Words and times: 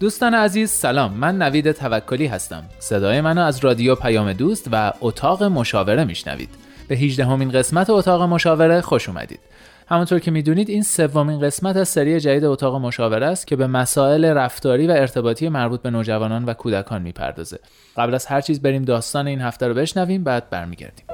دوستان 0.00 0.34
عزیز 0.34 0.70
سلام. 0.70 1.12
من 1.12 1.42
نوید 1.42 1.72
توکلی 1.72 2.26
هستم. 2.26 2.64
صدای 2.78 3.20
منو 3.20 3.40
از 3.40 3.64
رادیو 3.64 3.94
پیام 3.94 4.32
دوست 4.32 4.68
و 4.72 4.92
اتاق 5.00 5.42
مشاوره 5.42 6.04
میشنوید. 6.04 6.48
به 6.88 6.94
18 6.94 7.24
همین 7.24 7.50
قسمت 7.50 7.90
اتاق 7.90 8.22
مشاوره 8.22 8.80
خوش 8.80 9.08
اومدید. 9.08 9.40
همونطور 9.88 10.18
که 10.18 10.30
می‌دونید 10.30 10.68
این 10.68 10.82
سومین 10.82 11.40
قسمت 11.40 11.76
از 11.76 11.88
سری 11.88 12.20
جدید 12.20 12.44
اتاق 12.44 12.76
مشاوره 12.76 13.26
است 13.26 13.46
که 13.46 13.56
به 13.56 13.66
مسائل 13.66 14.24
رفتاری 14.24 14.86
و 14.86 14.90
ارتباطی 14.90 15.48
مربوط 15.48 15.82
به 15.82 15.90
نوجوانان 15.90 16.44
و 16.44 16.54
کودکان 16.54 17.02
می‌پردازه. 17.02 17.58
قبل 17.96 18.14
از 18.14 18.26
هر 18.26 18.40
چیز 18.40 18.62
بریم 18.62 18.84
داستان 18.84 19.26
این 19.26 19.40
هفته 19.40 19.68
رو 19.68 19.74
بشنویم 19.74 20.24
بعد 20.24 20.50
برمیگردیم. 20.50 21.06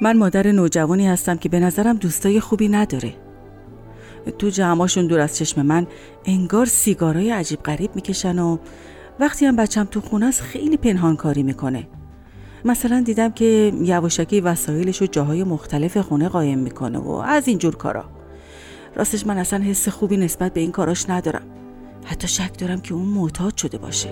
من 0.00 0.18
مادر 0.18 0.52
نوجوانی 0.52 1.08
هستم 1.08 1.36
که 1.36 1.48
به 1.48 1.60
نظرم 1.60 1.96
دوستای 1.96 2.40
خوبی 2.40 2.68
نداره. 2.68 3.14
تو 4.38 4.48
جمعاشون 4.48 5.06
دور 5.06 5.20
از 5.20 5.36
چشم 5.36 5.62
من 5.62 5.86
انگار 6.24 6.66
سیگارای 6.66 7.30
عجیب 7.30 7.62
غریب 7.62 7.90
می‌کشن 7.94 8.38
و 8.38 8.58
وقتی 9.20 9.46
هم 9.46 9.56
بچم 9.56 9.84
تو 9.84 10.00
خونه 10.00 10.26
است 10.26 10.40
خیلی 10.40 10.76
پنهان 10.76 11.16
کاری 11.16 11.42
می‌کنه. 11.42 11.86
مثلا 12.64 13.00
دیدم 13.00 13.32
که 13.32 13.72
یواشکی 13.82 14.40
وسایلش 14.40 15.00
رو 15.00 15.06
جاهای 15.06 15.44
مختلف 15.44 15.96
خونه 15.96 16.28
قایم 16.28 16.58
می‌کنه 16.58 16.98
و 16.98 17.10
از 17.10 17.48
اینجور 17.48 17.76
کارا. 17.76 18.04
راستش 18.96 19.26
من 19.26 19.38
اصلا 19.38 19.64
حس 19.64 19.88
خوبی 19.88 20.16
نسبت 20.16 20.52
به 20.52 20.60
این 20.60 20.72
کاراش 20.72 21.10
ندارم. 21.10 21.42
حتی 22.04 22.28
شک 22.28 22.58
دارم 22.58 22.80
که 22.80 22.94
اون 22.94 23.06
معتاد 23.06 23.56
شده 23.56 23.78
باشه. 23.78 24.08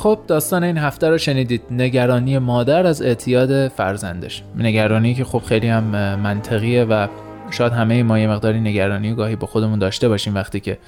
خب 0.00 0.20
داستان 0.26 0.64
این 0.64 0.78
هفته 0.78 1.08
رو 1.08 1.18
شنیدید. 1.18 1.62
نگرانی 1.70 2.38
مادر 2.38 2.86
از 2.86 3.02
اعتیاد 3.02 3.68
فرزندش. 3.68 4.42
نگرانی 4.56 5.14
که 5.14 5.24
خب 5.24 5.38
خیلی 5.38 5.68
هم 5.68 5.84
منطقیه 6.16 6.84
و 6.84 7.06
شاید 7.50 7.72
همه 7.72 8.02
ما 8.02 8.18
یه 8.18 8.28
مقداری 8.28 8.60
نگرانی 8.60 9.12
و 9.12 9.14
گاهی 9.14 9.36
با 9.36 9.46
خودمون 9.46 9.78
داشته 9.78 10.08
باشیم 10.08 10.34
وقتی 10.34 10.60
که 10.60 10.78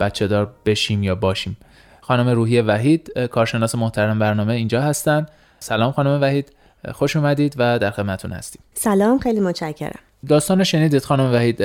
بچه 0.00 0.26
دار 0.26 0.52
بشیم 0.66 1.02
یا 1.02 1.14
باشیم. 1.14 1.56
خانم 2.00 2.28
روحی 2.28 2.60
وحید 2.60 3.18
کارشناس 3.30 3.74
محترم 3.74 4.18
برنامه 4.18 4.52
اینجا 4.52 4.82
هستن. 4.82 5.26
سلام 5.58 5.92
خانم 5.92 6.20
وحید. 6.20 6.52
خوش 6.92 7.16
اومدید 7.16 7.54
و 7.58 7.78
در 7.78 7.90
خدمتتون 7.90 8.32
هستیم. 8.32 8.62
سلام 8.74 9.18
خیلی 9.18 9.40
متشکرم. 9.40 10.00
داستان 10.28 10.58
رو 10.58 10.64
شنیدید 10.64 11.04
خانم 11.04 11.32
وحید. 11.32 11.60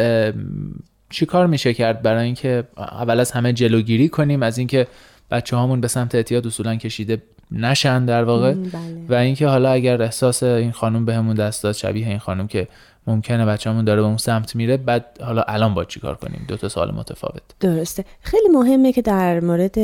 چی 1.09 1.25
کار 1.25 1.47
میشه 1.47 1.73
کرد 1.73 2.01
برای 2.01 2.25
اینکه 2.25 2.63
اول 2.77 3.19
از 3.19 3.31
همه 3.31 3.53
جلوگیری 3.53 4.09
کنیم؟ 4.09 4.43
از 4.43 4.57
اینکه 4.57 4.87
بچه 5.31 5.55
هامون 5.55 5.81
به 5.81 5.87
سمت 5.87 6.15
اعتیاد 6.15 6.47
اصولا 6.47 6.75
کشیده 6.75 7.21
نشن 7.51 8.05
در 8.05 8.23
واقع 8.23 8.53
بله. 8.53 8.69
و 9.09 9.13
اینکه 9.13 9.47
حالا 9.47 9.71
اگر 9.71 10.01
احساس 10.01 10.43
این 10.43 10.71
خانم 10.71 11.05
بهمون 11.05 11.35
دست 11.35 11.63
داد 11.63 11.75
شبیه 11.75 12.07
این 12.07 12.17
خانم 12.17 12.47
که 12.47 12.67
ممکنه 13.07 13.45
بچه‌مون 13.45 13.85
داره 13.85 14.01
به 14.01 14.07
اون 14.07 14.17
سمت 14.17 14.55
میره 14.55 14.77
بعد 14.77 15.05
حالا 15.21 15.41
الان 15.41 15.73
با 15.73 15.85
چیکار 15.85 16.15
کنیم؟ 16.15 16.45
دو 16.47 16.57
تا 16.57 16.69
سوال 16.69 16.91
متفاوت. 16.91 17.41
درسته. 17.59 18.05
خیلی 18.21 18.49
مهمه 18.49 18.91
که 18.91 19.01
در 19.01 19.39
مورد 19.39 19.77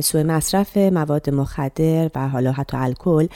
سوء 0.00 0.22
مصرف 0.22 0.76
مواد 0.76 1.30
مخدر 1.30 2.10
و 2.14 2.28
حالا 2.28 2.52
حتی 2.52 2.76
الکل 2.76 3.26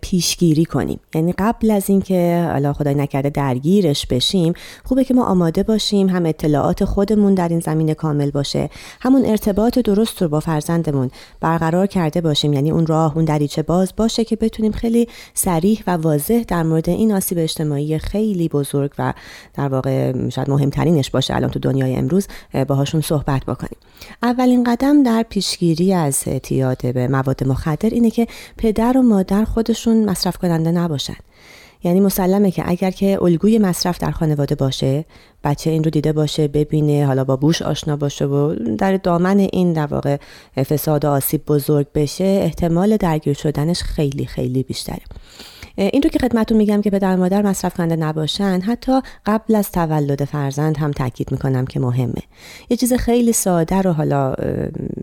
پیشگیری 0.00 0.64
کنیم. 0.64 1.00
یعنی 1.14 1.32
قبل 1.32 1.70
از 1.70 1.90
اینکه 1.90 2.48
حالا 2.52 2.72
خدای 2.72 2.94
نکرده 2.94 3.30
درگیرش 3.30 4.06
بشیم 4.06 4.52
خوبه 4.84 5.04
که 5.04 5.14
ما 5.14 5.24
آماده 5.24 5.62
باشیم 5.62 6.08
هم 6.08 6.26
اطلاعات 6.26 6.84
خودمون 6.84 7.34
در 7.34 7.48
این 7.48 7.60
زمینه 7.60 7.94
کامل 7.94 8.30
باشه 8.30 8.70
همون 9.00 9.26
ارتباط 9.26 9.78
درست 9.78 10.22
رو 10.22 10.28
با 10.28 10.40
فرزندمون 10.40 11.10
برقرار 11.40 11.86
کرده 11.86 12.20
باشیم. 12.20 12.52
یعنی 12.52 12.70
اون 12.70 12.86
راه 12.86 13.16
اون 13.16 13.24
دریچه 13.24 13.62
باز 13.62 13.92
باشه 13.96 14.24
که 14.24 14.36
بتونیم 14.36 14.72
خیلی 14.72 15.08
سریح 15.34 15.82
و 15.86 15.90
واضح 15.90 16.42
در 16.48 16.62
مورد 16.62 16.88
این 16.88 17.12
آسیب 17.12 17.38
اجتماعی 17.38 17.98
خیلی 17.98 18.48
بزرگ 18.48 18.67
و 18.74 19.12
در 19.54 19.68
واقع 19.68 20.28
شاید 20.28 20.50
مهمترینش 20.50 21.10
باشه 21.10 21.36
الان 21.36 21.50
تو 21.50 21.58
دنیای 21.58 21.96
امروز 21.96 22.26
باهاشون 22.68 23.00
صحبت 23.00 23.44
بکنیم. 23.44 23.78
اولین 24.22 24.64
قدم 24.64 25.02
در 25.02 25.22
پیشگیری 25.22 25.94
از 25.94 26.22
اعتیاد 26.26 26.92
به 26.92 27.08
مواد 27.08 27.44
مخدر 27.44 27.90
اینه 27.90 28.10
که 28.10 28.26
پدر 28.56 28.98
و 28.98 29.02
مادر 29.02 29.44
خودشون 29.44 30.04
مصرف 30.04 30.36
کننده 30.36 30.70
نباشن. 30.70 31.16
یعنی 31.84 32.00
مسلمه 32.00 32.50
که 32.50 32.62
اگر 32.66 32.90
که 32.90 33.22
الگوی 33.22 33.58
مصرف 33.58 33.98
در 33.98 34.10
خانواده 34.10 34.54
باشه 34.54 35.04
بچه 35.44 35.70
این 35.70 35.84
رو 35.84 35.90
دیده 35.90 36.12
باشه 36.12 36.48
ببینه 36.48 37.06
حالا 37.06 37.24
با 37.24 37.36
بوش 37.36 37.62
آشنا 37.62 37.96
باشه 37.96 38.24
و 38.24 38.54
در 38.78 38.96
دامن 38.96 39.38
این 39.38 39.72
در 39.72 39.86
واقع 39.86 40.16
فساد 40.56 41.04
و 41.04 41.08
آسیب 41.08 41.44
بزرگ 41.46 41.86
بشه 41.94 42.24
احتمال 42.24 42.96
درگیر 42.96 43.34
شدنش 43.34 43.82
خیلی 43.82 44.26
خیلی 44.26 44.62
بیشتره. 44.62 45.02
این 45.78 46.02
رو 46.02 46.10
که 46.10 46.18
خدمتون 46.18 46.58
میگم 46.58 46.82
که 46.82 46.90
پدر 46.90 47.16
مادر 47.16 47.42
مصرف 47.42 47.74
کننده 47.74 47.96
نباشن 47.96 48.60
حتی 48.60 49.00
قبل 49.26 49.54
از 49.54 49.72
تولد 49.72 50.24
فرزند 50.24 50.76
هم 50.76 50.90
تاکید 50.90 51.32
می‌کنم 51.32 51.66
که 51.66 51.80
مهمه. 51.80 52.22
یه 52.70 52.76
چیز 52.76 52.92
خیلی 52.92 53.32
ساده 53.32 53.82
رو 53.82 53.92
حالا 53.92 54.34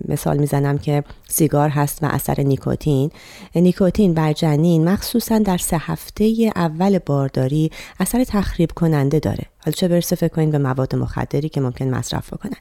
مثال 0.08 0.38
می‌زنم 0.38 0.78
که 0.78 1.04
سیگار 1.28 1.70
هست 1.70 2.04
و 2.04 2.06
اثر 2.06 2.42
نیکوتین. 2.42 3.12
نیکوتین 3.56 4.14
بر 4.14 4.34
جنین 4.34 4.90
مخصوصا 4.90 5.40
در 5.40 5.58
سه 5.58 5.78
هفته 5.80 6.52
اول 6.56 7.00
بارداری 7.00 7.72
اثر 8.00 8.24
تخریب 8.24 8.72
کننده 8.72 9.20
داره. 9.20 9.44
حالا 9.66 9.76
چه 9.76 9.88
برسه 9.88 10.16
فکر 10.16 10.34
کنید 10.34 10.52
به 10.52 10.58
مواد 10.58 10.96
مخدری 10.96 11.50
که 11.50 11.62
ممکن 11.62 11.88
مصرف 11.88 12.30
کنن 12.30 12.58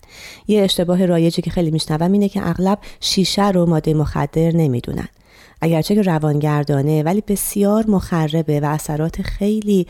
یه 0.49 0.63
اشتباه 0.63 1.07
رایجی 1.07 1.43
که 1.43 1.51
خیلی 1.51 1.71
میشنوم 1.71 2.13
اینه 2.13 2.29
که 2.29 2.49
اغلب 2.49 2.79
شیشه 3.01 3.51
رو 3.51 3.67
ماده 3.67 3.95
مخدر 3.95 4.51
نمی‌دونن. 4.51 5.09
اگرچه 5.61 5.95
که 5.95 6.03
روانگردانه 6.03 7.03
ولی 7.03 7.23
بسیار 7.29 7.85
مخربه 7.89 8.61
و 8.61 8.65
اثرات 8.65 9.23
خیلی 9.23 9.87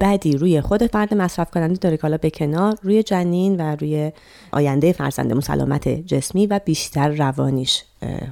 بدی 0.00 0.36
روی 0.36 0.60
خود 0.60 0.86
فرد 0.86 1.14
مصرف 1.14 1.50
کننده 1.50 1.74
داره 1.74 1.96
که 1.96 2.02
حالا 2.02 2.16
به 2.16 2.30
کنار 2.30 2.76
روی 2.82 3.02
جنین 3.02 3.56
و 3.56 3.76
روی 3.76 4.12
آینده 4.52 4.92
فرزندمون 4.92 5.40
سلامت 5.40 5.88
جسمی 5.88 6.46
و 6.46 6.60
بیشتر 6.64 7.08
روانیش 7.08 7.82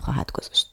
خواهد 0.00 0.32
گذاشت. 0.32 0.69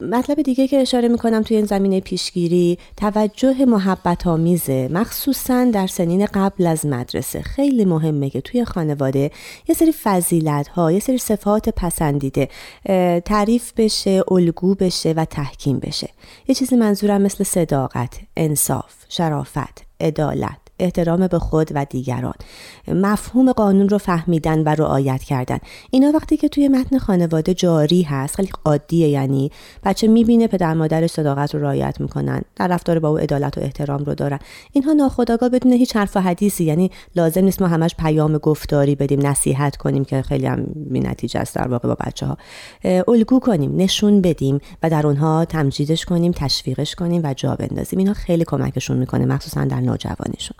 مطلب 0.00 0.42
دیگه 0.42 0.68
که 0.68 0.80
اشاره 0.80 1.08
می‌کنم 1.08 1.42
توی 1.42 1.56
این 1.56 1.66
زمینه 1.66 2.00
پیشگیری 2.00 2.78
توجه 2.96 3.64
محبت 3.64 4.26
آمیزه 4.26 4.88
مخصوصا 4.92 5.64
در 5.64 5.86
سنین 5.86 6.26
قبل 6.26 6.66
از 6.66 6.86
مدرسه. 6.86 7.42
خیلی 7.42 7.84
مهمه 7.84 8.30
که 8.30 8.40
توی 8.40 8.64
خانواده 8.64 9.30
یه 9.68 9.74
سری 9.74 9.92
فضیلت 9.92 10.68
ها 10.68 10.92
یه 10.92 11.00
سری 11.00 11.18
صفات 11.18 11.68
پسندیده 11.68 12.48
تعریف 13.24 13.72
بشه 13.76 14.22
الگو 14.30 14.74
بشه 14.74 15.12
و 15.16 15.24
تحکیم 15.24 15.78
بشه. 15.78 16.08
یه 16.48 16.54
چیزی 16.54 16.76
منظورم 16.76 17.22
مثل 17.22 17.44
صداقت 17.44 18.20
انصاف 18.36 18.94
شرافت 19.08 19.84
عدالت. 20.00 20.69
احترام 20.80 21.26
به 21.26 21.38
خود 21.38 21.70
و 21.74 21.86
دیگران. 21.90 22.34
مفهوم 22.88 23.52
قانون 23.52 23.88
رو 23.88 23.98
فهمیدن 23.98 24.58
و 24.58 24.68
رعایت 24.68 25.22
کردن. 25.22 25.58
اینا 25.90 26.10
وقتی 26.14 26.36
که 26.36 26.48
توی 26.48 26.68
متن 26.68 26.98
خانواده 26.98 27.54
جاری 27.54 28.02
هست 28.02 28.34
خیلی 28.34 28.50
عادیه 28.64 29.08
یعنی 29.08 29.50
بچه 29.84 30.08
می‌بینه 30.08 30.46
پدر 30.46 30.74
مادرش 30.74 31.10
صداقت 31.10 31.54
رو 31.54 31.60
رعایت 31.60 32.00
می‌کنن 32.00 32.42
در 32.56 32.66
رفتار 32.66 32.98
با 32.98 33.08
او 33.08 33.18
عدالت 33.18 33.58
و 33.58 33.60
احترام 33.60 34.04
رو 34.04 34.14
دارن. 34.14 34.38
اینها 34.72 34.92
ناخودآگاه 34.92 35.48
بدون 35.48 35.72
هیچ 35.72 35.96
حرف 35.96 36.16
و 36.16 36.20
حدیثی 36.20 36.64
یعنی 36.64 36.90
لازم 37.16 37.44
نیست 37.44 37.62
ما 37.62 37.68
همش 37.68 37.94
پیام 37.98 38.38
گفتاری 38.38 38.94
بدیم 38.94 39.26
نصیحت 39.26 39.76
کنیم 39.76 40.04
که 40.04 40.22
خیلی 40.22 40.46
هم 40.46 40.66
بی 40.74 41.00
نتیجه 41.00 41.40
است 41.40 41.54
در 41.54 41.68
واقع 41.68 41.88
با 41.88 41.96
بچه 42.06 42.26
ها 42.26 42.36
الگو 43.08 43.40
کنیم 43.40 43.76
نشون 43.76 44.20
بدیم 44.20 44.60
و 44.82 44.90
در 44.90 45.06
اونها 45.06 45.44
تمجیدش 45.44 46.04
کنیم 46.04 46.32
تشویقش 46.32 46.94
کنیم 46.94 47.20
و 47.24 47.34
جا 47.34 47.56
بندازیم. 47.56 47.98
اینا 47.98 48.12
خیلی 48.12 48.44
کمکشون 48.44 48.96
می‌کنه 48.96 49.26
مخصوصا 49.26 49.64
در 49.64 49.80
نوجوانیشون. 49.80 50.56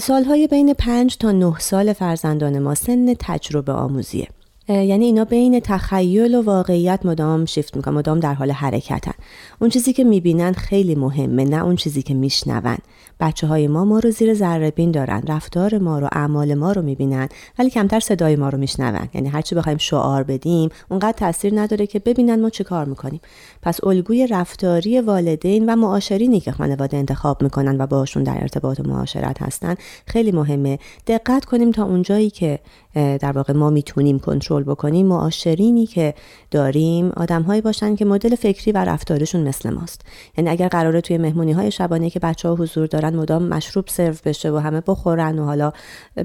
سالهای 0.00 0.46
بین 0.46 0.74
پنج 0.74 1.16
تا 1.16 1.32
نه 1.32 1.58
سال 1.58 1.92
فرزندان 1.92 2.58
ما 2.58 2.74
سن 2.74 3.14
تجربه 3.14 3.72
آموزیه. 3.72 4.28
یعنی 4.70 5.04
اینا 5.04 5.24
بین 5.24 5.60
تخیل 5.60 6.34
و 6.34 6.42
واقعیت 6.42 7.00
مدام 7.06 7.44
شیفت 7.44 7.76
می‌کنن 7.76 7.94
مدام 7.94 8.20
در 8.20 8.34
حال 8.34 8.50
حرکتن. 8.50 9.12
اون 9.60 9.70
چیزی 9.70 9.92
که 9.92 10.04
می‌بینن 10.04 10.52
خیلی 10.52 10.94
مهمه 10.94 11.44
نه 11.44 11.64
اون 11.64 11.76
چیزی 11.76 12.02
که 12.02 12.14
میشنون. 12.14 12.76
بچه 13.20 13.46
های 13.46 13.68
ما 13.68 13.84
ما 13.84 13.98
رو 13.98 14.10
زیر 14.10 14.34
ذره 14.34 14.70
بین 14.70 14.90
دارن. 14.90 15.22
رفتار 15.28 15.78
ما 15.78 15.98
رو 15.98 16.08
اعمال 16.12 16.54
ما 16.54 16.72
رو 16.72 16.82
می‌بینن 16.82 17.28
ولی 17.58 17.70
کمتر 17.70 18.00
صدای 18.00 18.36
ما 18.36 18.48
رو 18.48 18.58
میشنون. 18.58 19.08
یعنی 19.14 19.28
هرچی 19.28 19.54
بخوایم 19.54 19.78
شعار 19.78 20.22
بدیم 20.22 20.70
اونقدر 20.90 21.12
تاثیر 21.12 21.60
نداره 21.60 21.86
که 21.86 21.98
ببینن 21.98 22.40
ما 22.40 22.50
چه 22.50 22.64
کار 22.64 22.84
می‌کنیم. 22.84 23.20
پس 23.62 23.84
الگوی 23.84 24.26
رفتاری 24.26 25.00
والدین 25.00 25.70
و 25.70 25.76
معاشرینی 25.76 26.40
که 26.40 26.52
خانواده 26.52 26.96
انتخاب 26.96 27.42
می‌کنن 27.42 27.80
و 27.80 27.86
باشون 27.86 28.22
در 28.22 28.38
ارتباط 28.40 28.80
و 28.80 28.82
معاشرت 28.82 29.42
هستن 29.42 29.74
خیلی 30.06 30.32
مهمه. 30.32 30.78
دقت 31.06 31.44
کنیم 31.44 31.70
تا 31.70 31.84
اونجایی 31.84 32.30
که 32.30 32.58
در 32.94 33.32
واقع 33.32 33.52
ما 33.52 33.70
می‌تونیم 33.70 34.18
کنترل 34.18 34.59
بکنیم 34.64 35.06
معاشرینی 35.06 35.86
که 35.86 36.14
داریم 36.50 37.12
آدمهایی 37.16 37.60
باشن 37.60 37.96
که 37.96 38.04
مدل 38.04 38.34
فکری 38.34 38.72
و 38.72 38.78
رفتارشون 38.84 39.48
مثل 39.48 39.70
ماست. 39.70 40.00
یعنی 40.38 40.50
اگر 40.50 40.68
قراره 40.68 41.00
توی 41.00 41.18
مهمونی 41.18 41.52
های 41.52 41.70
شبانه 41.70 42.10
که 42.10 42.20
بچه 42.20 42.48
ها 42.48 42.54
حضور 42.54 42.86
دارن 42.86 43.16
مدام 43.16 43.42
مشروب 43.42 43.84
سرو 43.88 44.14
بشه 44.24 44.50
و 44.50 44.56
همه 44.56 44.82
بخورن 44.86 45.38
و 45.38 45.44
حالا 45.44 45.72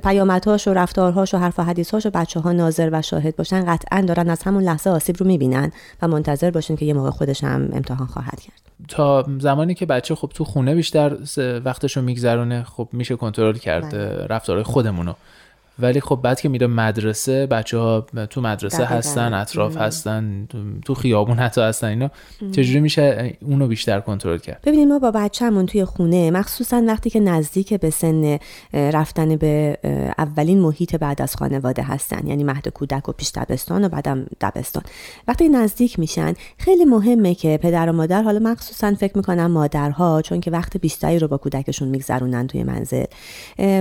پیامدهاش 0.03 0.67
و 0.67 0.73
رفتارهاش 0.73 1.33
و 1.33 1.37
حرف 1.37 1.59
و 1.59 1.63
حدیثهاش 1.63 2.05
و 2.05 2.09
بچه 2.09 2.39
ها 2.39 2.51
ناظر 2.51 2.89
و 2.91 3.01
شاهد 3.01 3.35
باشن 3.35 3.65
قطعا 3.65 4.01
دارن 4.01 4.29
از 4.29 4.43
همون 4.43 4.63
لحظه 4.63 4.89
آسیب 4.89 5.15
رو 5.19 5.25
می‌بینن 5.25 5.71
و 6.01 6.07
منتظر 6.07 6.51
باشن 6.51 6.75
که 6.75 6.85
یه 6.85 6.93
موقع 6.93 7.09
خودش 7.09 7.43
هم 7.43 7.69
امتحان 7.73 8.07
خواهد 8.07 8.39
کرد. 8.39 8.61
تا 8.87 9.25
زمانی 9.39 9.73
که 9.73 9.85
بچه 9.85 10.15
خب 10.15 10.31
تو 10.33 10.43
خونه 10.43 10.75
بیشتر 10.75 11.17
وقتشو 11.65 12.01
میگذرونه 12.01 12.63
خب 12.63 12.87
میشه 12.91 13.15
کنترل 13.15 13.57
کرد 13.57 13.91
بله. 13.91 14.27
رفتارهای 14.29 14.63
خودمونو. 14.63 15.13
ولی 15.79 16.01
خب 16.01 16.19
بعد 16.23 16.41
که 16.41 16.49
میره 16.49 16.67
مدرسه 16.67 17.45
بچه 17.45 17.77
ها 17.77 18.05
تو 18.29 18.41
مدرسه 18.41 18.85
هستن 18.85 19.33
اطراف 19.33 19.77
هستن 19.77 20.47
تو 20.85 20.93
خیابون 20.93 21.37
حتی 21.37 21.61
هستن 21.61 21.87
اینا. 21.87 22.11
چجوری 22.51 22.79
میشه 22.79 23.37
اونو 23.41 23.67
بیشتر 23.67 23.99
کنترل 23.99 24.37
کرد؟ 24.37 24.61
ببینیم 24.65 24.87
ما 24.87 24.99
با 24.99 25.11
بچه‌مون 25.11 25.65
توی 25.65 25.85
خونه 25.85 26.31
مخصوصا 26.31 26.83
وقتی 26.87 27.09
که 27.09 27.19
نزدیک 27.19 27.73
به 27.73 27.89
سن 27.89 28.37
رفتن 28.73 29.35
به 29.35 29.77
اولین 30.17 30.59
محیط 30.59 30.95
بعد 30.95 31.21
از 31.21 31.35
خانواده 31.35 31.83
هستن 31.83 32.27
یعنی 32.27 32.43
مهد 32.43 32.67
کودک 32.67 33.09
و 33.09 33.11
پیش 33.11 33.31
دبستان 33.35 33.85
و 33.85 33.89
بعدم 33.89 34.25
دبستان. 34.41 34.83
وقتی 35.27 35.49
نزدیک 35.49 35.99
میشن 35.99 36.33
خیلی 36.57 36.85
مهمه 36.85 37.35
که 37.35 37.59
پدر 37.61 37.89
و 37.89 37.93
مادر 37.93 38.21
حالا 38.21 38.39
مخصوصا 38.39 38.93
فکر 38.93 39.17
می‌کنم 39.17 39.51
مادرها 39.51 40.21
چون 40.21 40.41
که 40.41 40.51
وقت 40.51 40.77
بیشتری 40.77 41.19
رو 41.19 41.27
با 41.27 41.37
کودکشون 41.37 41.87
میگذرونن 41.87 42.47
توی 42.47 42.63
منزل 42.63 43.05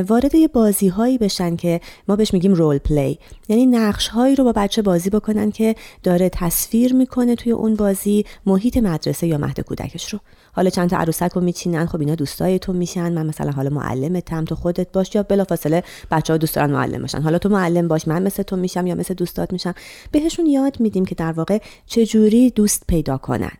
وارد 0.08 0.34
یه 0.34 0.48
بازی 0.48 0.88
هایی 0.88 1.18
بشن 1.18 1.56
که 1.56 1.80
ما 2.08 2.16
بهش 2.16 2.34
میگیم 2.34 2.54
رول 2.54 2.78
پلی 2.78 3.18
یعنی 3.48 3.66
نقش 3.66 4.08
هایی 4.08 4.36
رو 4.36 4.44
با 4.44 4.52
بچه 4.52 4.82
بازی 4.82 5.10
بکنن 5.10 5.50
که 5.50 5.74
داره 6.02 6.28
تصویر 6.28 6.94
می‌کنه 6.94 7.34
توی 7.34 7.52
اون 7.52 7.74
بازی 7.74 8.24
محیط 8.46 8.76
مدرسه 8.76 9.26
یا 9.26 9.38
مهد 9.38 9.60
کودکش 9.60 10.12
رو. 10.12 10.20
حالا 10.52 10.70
چند 10.70 10.90
تا 10.90 10.96
عروسک 10.96 11.30
رو 11.34 11.40
میچینن 11.40 11.86
خب 11.86 12.00
اینا 12.00 12.14
دوستای 12.14 12.58
تو 12.58 12.72
میشن. 12.72 13.12
من 13.12 13.26
مثلا 13.26 13.50
حالا 13.50 13.70
معلمتم 13.70 14.44
تو 14.44 14.54
خودت 14.54 14.92
باش 14.92 15.14
یا 15.14 15.22
بلافاصله 15.22 15.82
بچه 16.10 16.32
ها 16.32 16.36
دوست 16.36 16.54
دارن 16.54 16.70
معلم 16.70 17.00
باشن. 17.00 17.22
حالا 17.22 17.38
تو 17.38 17.48
معلم 17.48 17.88
باش 17.88 18.08
من 18.08 18.22
مثل 18.22 18.42
تو 18.42 18.56
میشم 18.56 18.86
یا 18.86 18.94
مثل 18.94 19.14
دوستات 19.14 19.52
میشم. 19.52 19.74
بهشون 20.10 20.46
یاد 20.46 20.80
میدیم 20.80 21.04
که 21.04 21.14
در 21.14 21.32
واقع 21.32 21.58
چه 21.86 22.06
جوری 22.06 22.50
دوست 22.50 22.82
پیدا 22.88 23.18
کنن 23.18 23.52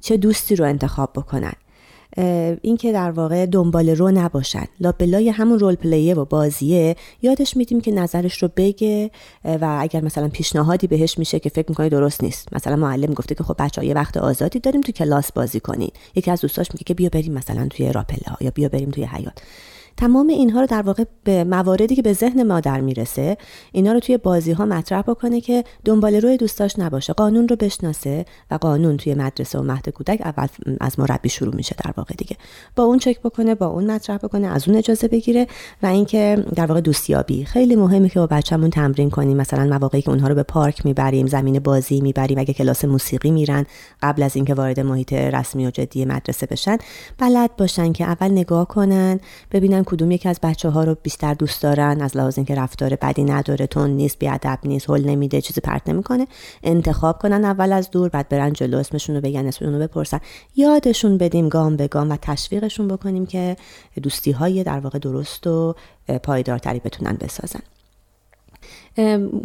چه 0.00 0.16
دوستی 0.16 0.56
رو 0.56 0.64
انتخاب 0.64 1.12
بکنن. 1.12 1.52
این 2.62 2.76
که 2.76 2.92
در 2.92 3.10
واقع 3.10 3.46
دنبال 3.46 3.88
رو 3.88 4.10
نباشن. 4.10 4.64
لابلای 4.80 5.28
همون 5.28 5.58
رول 5.58 5.74
پلیه 5.74 6.14
و 6.14 6.24
بازیه 6.24 6.96
یادش 7.22 7.56
میدیم 7.56 7.80
که 7.80 7.92
نظرش 7.92 8.42
رو 8.42 8.48
بگه 8.56 9.10
و 9.44 9.76
اگر 9.80 10.00
مثلا 10.00 10.28
پیشنهادی 10.28 10.86
بهش 10.86 11.18
میشه 11.18 11.38
که 11.38 11.50
فکر 11.50 11.66
می‌کنه 11.68 11.88
درست 11.88 12.22
نیست. 12.24 12.48
مثلا 12.52 12.76
معلم 12.76 13.14
گفته 13.14 13.34
که 13.34 13.44
خب 13.44 13.54
بچه 13.58 13.84
یه 13.84 13.94
وقت 13.94 14.16
آزادی 14.16 14.58
داریم 14.58 14.80
تو 14.80 14.92
کلاس 14.92 15.32
بازی 15.32 15.60
کنین. 15.60 15.90
یکی 16.14 16.30
از 16.30 16.40
دوستاش 16.40 16.68
میگه 16.72 16.84
که 16.84 16.94
بیا 16.94 17.08
بریم 17.08 17.32
مثلا 17.32 17.68
توی 17.68 17.92
راپله 17.92 18.36
یا 18.40 18.50
بیا 18.54 18.68
بریم 18.68 18.90
توی 18.90 19.04
حیات 19.04 19.38
تمام 19.96 20.28
اینها 20.28 20.60
رو 20.60 20.66
در 20.66 20.82
واقع 20.82 21.04
به 21.24 21.44
مواردی 21.44 21.96
که 21.96 22.02
به 22.02 22.12
ذهن 22.12 22.42
مادر 22.42 22.80
می‌رسه 22.80 23.36
اینا 23.72 23.92
رو 23.92 24.00
توی 24.00 24.16
بازی 24.16 24.52
ها 24.52 24.66
مطرح 24.66 25.02
بکنه 25.02 25.40
که 25.40 25.64
دنبال 25.84 26.14
روی 26.14 26.36
دوستاش 26.36 26.78
نباشه. 26.78 27.12
قانون 27.12 27.48
رو 27.48 27.56
بشناسه 27.56 28.24
و 28.50 28.54
قانون 28.54 28.96
توی 28.96 29.14
مدرسه 29.14 29.58
و 29.58 29.62
مهد 29.62 29.88
کودک 29.88 30.20
اول 30.24 30.46
از 30.80 31.00
مربی 31.00 31.28
شروع 31.28 31.54
میشه 31.54 31.76
در 31.84 31.94
واقع 31.96 32.14
دیگه. 32.18 32.36
با 32.76 32.84
اون 32.84 32.98
چک 32.98 33.20
بکنه 33.20 33.54
با 33.54 33.66
اون 33.66 33.90
مطرح 33.90 34.16
بکنه 34.16 34.46
از 34.46 34.68
اون 34.68 34.76
اجازه 34.76 35.08
بگیره 35.08 35.46
و 35.82 35.86
اینکه 35.86 36.44
در 36.54 36.66
واقع 36.66 36.80
دوستیابی. 36.80 37.44
خیلی 37.44 37.76
مهمه 37.76 38.08
که 38.08 38.20
با 38.20 38.26
بچه‌مون 38.26 38.70
تمرین 38.70 39.10
کنیم. 39.10 39.36
مثلا 39.36 39.64
مواقعی 39.64 40.02
که 40.02 40.10
اونها 40.10 40.28
رو 40.28 40.34
به 40.34 40.42
پارک 40.42 40.86
می‌بریم 40.86 41.26
زمین 41.26 41.58
بازی 41.58 42.00
می‌بریم 42.00 42.38
اگه 42.38 42.54
کلاس 42.54 42.84
موسیقی 42.84 43.30
میرن 43.30 43.66
قبل 44.02 44.22
از 44.22 44.36
اینکه 44.36 44.54
وارد 44.54 44.80
محیط 44.80 45.12
رسمی 45.12 45.66
و 45.66 45.70
جدی 45.70 46.04
مدرسه 46.04 46.46
بشن 46.46 46.76
بلد 47.18 47.56
باشن 47.56 47.92
که 47.92 48.04
اول 48.04 48.30
نگاه 48.30 48.68
کنن 48.68 49.20
ببینن 49.52 49.81
کدوم 49.84 50.10
یکی 50.10 50.28
از 50.28 50.38
بچه 50.42 50.68
ها 50.68 50.84
رو 50.84 50.96
بیشتر 51.02 51.34
دوست 51.34 51.62
دارن 51.62 52.00
از 52.00 52.16
لحاظ 52.16 52.38
اینکه 52.38 52.54
رفتار 52.54 52.96
بدی 52.96 53.24
نداره 53.24 53.66
تون 53.66 53.90
نیست 53.90 54.18
بیادب 54.18 54.58
نیست 54.64 54.90
حل 54.90 55.04
نمیده 55.04 55.40
چیزی 55.40 55.60
پرت 55.60 55.88
نمی‌کنه 55.88 56.26
انتخاب 56.62 57.18
کنن 57.18 57.44
اول 57.44 57.72
از 57.72 57.90
دور 57.90 58.08
بعد 58.08 58.28
برن 58.28 58.52
جلو 58.52 58.78
اسمشون 58.78 59.14
رو 59.14 59.20
بگن 59.20 59.46
اسمشون 59.46 59.74
رو 59.74 59.80
بپرسن. 59.80 60.20
یادشون 60.56 61.18
بدیم 61.18 61.48
گام 61.48 61.76
به 61.76 61.88
گام 61.88 62.10
و 62.10 62.16
تشویقشون 62.22 62.88
بکنیم 62.88 63.26
که 63.26 63.56
دوستی 64.02 64.30
های 64.30 64.64
در 64.64 64.80
واقع 64.80 64.98
درست 64.98 65.46
و 65.46 65.74
پایدارتری 66.22 66.80
بتونن 66.80 67.16
بسازن. 67.20 67.60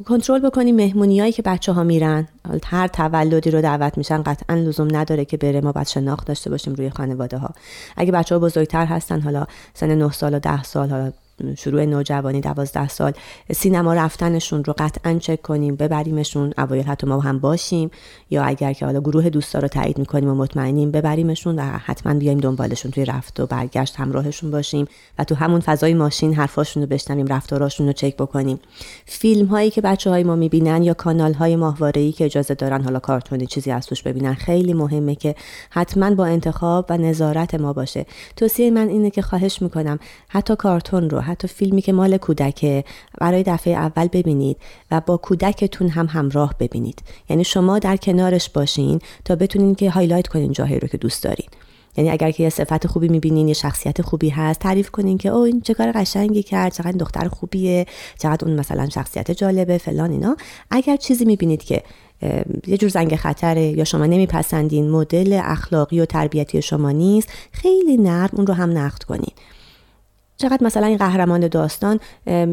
کنترل 0.06 0.40
بکنیم 0.40 0.76
مهمونیایی 0.76 1.32
که 1.32 1.42
بچه 1.42 1.72
ها 1.72 1.84
میرن. 1.84 2.28
هر 2.66 2.88
تولدی 2.88 3.52
رو 3.52 3.62
دعوت 3.62 3.98
میشن. 3.98 4.24
قطعا 4.24 4.56
لزوم 4.56 4.88
نداره 4.96 5.26
که 5.26 5.38
بره. 5.38 5.62
ما 5.62 5.72
باید 5.72 5.88
شناخت 5.88 6.28
داشته 6.28 6.50
باشیم 6.50 6.74
روی 6.74 6.90
خانواده 6.90 7.38
ها 7.38 7.50
اگه 7.98 8.12
بچه 8.12 8.36
ها 8.36 8.40
بزرگتر 8.40 8.86
هستن 8.86 9.22
حالا 9.22 9.46
سن 9.74 9.96
9 9.96 10.12
سال 10.12 10.34
و 10.34 10.40
10 10.40 10.64
سال 10.64 10.90
حالا 10.90 11.12
شروع 11.58 11.86
نوجوانی 11.86 12.42
دوازده 12.42 12.88
سال 12.88 13.14
سینما 13.52 13.94
رفتنشون 13.94 14.64
رو 14.64 14.74
قطعا 14.78 15.18
چک 15.20 15.42
کنیم 15.42 15.76
ببریمشون 15.76 16.54
اوایل 16.58 16.86
حتی 16.86 17.08
ما 17.08 17.20
هم 17.20 17.40
باشیم. 17.40 17.92
یا 18.30 18.44
اگر 18.44 18.74
که 18.74 18.86
حالا 18.86 19.00
گروه 19.00 19.30
دوستا 19.30 19.60
رو 19.60 19.68
تایید 19.68 19.98
می‌کنیم 19.98 20.30
و 20.30 20.36
مطمئنیم 20.36 20.92
ببریمشون 20.92 21.60
و 21.60 21.62
حتما 21.62 22.14
بیایم 22.14 22.38
دنبالشون 22.38 22.92
توی 22.92 23.06
رفت 23.06 23.40
و 23.40 23.46
برگشت 23.46 23.96
همراهشون 23.96 24.52
باشیم 24.52 24.88
و 25.20 25.24
تو 25.24 25.36
همون 25.36 25.60
فضای 25.60 25.94
ماشین 25.94 26.34
حرفاشون 26.34 26.84
رو 26.84 26.90
بشنویم 26.90 27.28
رفتاراشون 27.28 27.88
رو 27.88 27.94
چک 27.94 28.16
بکنیم. 28.16 28.60
فیلم 29.06 29.46
هایی 29.46 29.70
که 29.70 29.82
بچه 29.82 30.10
های 30.10 30.24
ما 30.24 30.36
می‌بینن 30.36 30.84
یا 30.84 30.94
کانال 30.94 31.34
های 31.34 31.56
ماهواره 31.56 32.02
ای 32.02 32.12
که 32.12 32.26
اجازه 32.26 32.54
دارن 32.54 32.84
حالا 32.84 33.00
کارتونی 33.00 33.48
چیزی 33.48 33.72
از 33.72 33.88
توش 33.88 34.04
ببینن 34.04 34.34
خیلی 34.34 34.74
مهمه 34.74 35.16
که 35.16 35.36
حتما 35.70 36.16
با 36.16 36.26
انتخاب 36.26 36.86
و 36.90 36.98
نظارت 36.98 37.56
ما 37.56 37.74
باشه. 37.74 38.06
توصیه 38.36 38.72
من 38.72 38.88
اینه 38.88 39.10
که 39.10 39.22
خواهش 39.22 39.62
می‌کنم 39.62 40.00
حتی 40.28 40.56
کارتون 40.56 41.10
رو 41.10 41.20
حتی 41.28 41.48
فیلمی 41.48 41.82
که 41.82 41.94
مال 41.94 42.18
کودکه 42.18 42.84
برای 43.20 43.44
دفعه 43.44 43.74
اول 43.74 44.08
ببینید 44.08 44.58
و 44.92 45.02
با 45.02 45.18
کودکتون 45.18 45.90
هم 45.90 46.06
همراه 46.06 46.56
ببینید. 46.60 47.02
یعنی 47.30 47.44
شما 47.44 47.80
در 47.80 47.98
کنارش 47.98 48.50
باشین 48.50 49.00
تا 49.26 49.36
بتونین 49.36 49.76
که 49.76 49.90
هایلایت 49.90 50.28
کنین 50.28 50.52
جاهایی 50.52 50.80
رو 50.80 50.88
که 50.88 50.98
دوست 50.98 51.24
دارین. 51.24 51.48
یعنی 51.98 52.10
اگر 52.10 52.32
که 52.32 52.44
یه 52.44 52.50
صفت 52.50 52.88
خوبی 52.88 53.08
می‌بینین 53.08 53.48
یه 53.48 53.54
شخصیت 53.54 54.02
خوبی 54.02 54.30
هست 54.30 54.60
تعریف 54.60 54.90
کنین 54.90 55.18
که 55.18 55.30
او 55.30 55.42
این 55.42 55.62
چه 55.62 55.74
کار 55.74 55.92
قشنگی 55.92 56.44
کرد 56.44 56.74
چقدر 56.74 56.92
دختر 56.92 57.28
خوبیه 57.28 57.86
چقدر 58.20 58.48
اون 58.48 58.60
مثلا 58.60 58.90
شخصیت 58.90 59.32
جالبه 59.32 59.78
فلان 59.78 60.12
اینا. 60.12 60.38
اگر 60.72 60.96
چیزی 60.96 61.26
می‌بینید 61.26 61.64
که 61.64 61.84
یه 62.68 62.78
جور 62.78 62.90
زنگ 62.90 63.16
خطره 63.16 63.62
یا 63.62 63.84
شما 63.84 64.06
نمیپسندین 64.06 64.90
مدل 64.90 65.42
اخلاقی 65.44 66.00
و 66.00 66.06
تربیتی 66.06 66.62
شما 66.62 66.92
نیست 66.92 67.30
خیلی 67.52 67.98
نرم 67.98 68.30
اون 68.34 68.48
رو 68.48 68.54
هم 68.54 68.78
نقد 68.78 69.04
کنین. 69.04 69.32
چقدر 70.38 70.64
مثلا 70.66 70.86
این 70.86 70.98
قهرمان 70.98 71.48
داستان 71.48 72.00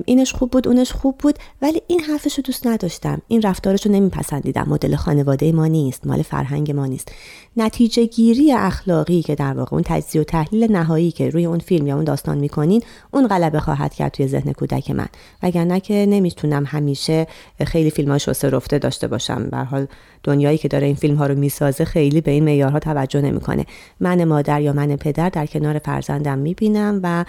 اینش 0.04 0.32
خوب 0.34 0.50
بود 0.50 0.68
اونش 0.68 0.92
خوب 0.92 1.18
بود 1.18 1.38
ولی 1.62 1.82
این 1.86 2.00
حرفش 2.00 2.36
رو 2.36 2.42
دوست 2.42 2.66
نداشتم. 2.66 3.22
این 3.28 3.42
رفتارش 3.42 3.86
رو 3.86 3.92
نمیپسندیدم. 3.92 4.66
مدل 4.68 4.96
خانواده 4.96 5.52
ما 5.52 5.66
نیست 5.66 6.06
مال 6.06 6.22
فرهنگ 6.22 6.70
ما 6.70 6.86
نیست. 6.86 7.12
نتیجه 7.56 8.04
گیری 8.04 8.52
اخلاقی 8.52 9.22
که 9.22 9.34
در 9.34 9.52
واقع 9.52 9.74
اون 9.74 9.82
تجزیه 9.86 10.20
و 10.20 10.24
تحلیل 10.24 10.72
نهایی 10.72 11.10
که 11.10 11.30
روی 11.30 11.46
اون 11.46 11.58
فیلم 11.58 11.86
یا 11.86 11.94
اون 11.94 12.04
داستان 12.04 12.38
می‌کنین 12.38 12.82
اون 13.10 13.26
غلبه 13.26 13.60
خواهد 13.60 13.94
کرد 13.94 14.12
توی 14.12 14.26
ذهن 14.26 14.52
کودک 14.52 14.90
من. 14.90 15.08
وگرنه 15.42 15.80
که 15.80 16.06
نمی‌تونم 16.08 16.64
همیشه 16.66 17.26
خیلی 17.66 17.90
فیلم 17.90 18.10
ها 18.10 18.18
شسته 18.18 18.48
رفته 18.48 18.78
داشته 18.78 19.08
باشم. 19.08 19.48
به 19.50 19.56
حال 19.56 19.86
دنیایی 20.22 20.58
که 20.58 20.68
داره 20.68 20.86
این 20.86 20.96
فیلم 20.96 21.16
ها 21.16 21.26
رو 21.26 21.34
می‌سازه 21.34 21.84
خیلی 21.84 22.20
به 22.20 22.30
این 22.30 22.44
معیارها 22.44 22.78
توجه 22.78 23.20
نمی‌کنه. 23.20 23.66
من 24.00 24.24
مادر 24.24 24.60
یا 24.60 24.72
من 24.72 24.96
پدر 24.96 25.28
در 25.28 25.46
کنار 25.46 25.78
فرزندم 25.78 26.38
می‌بینم 26.38 27.00
و 27.02 27.24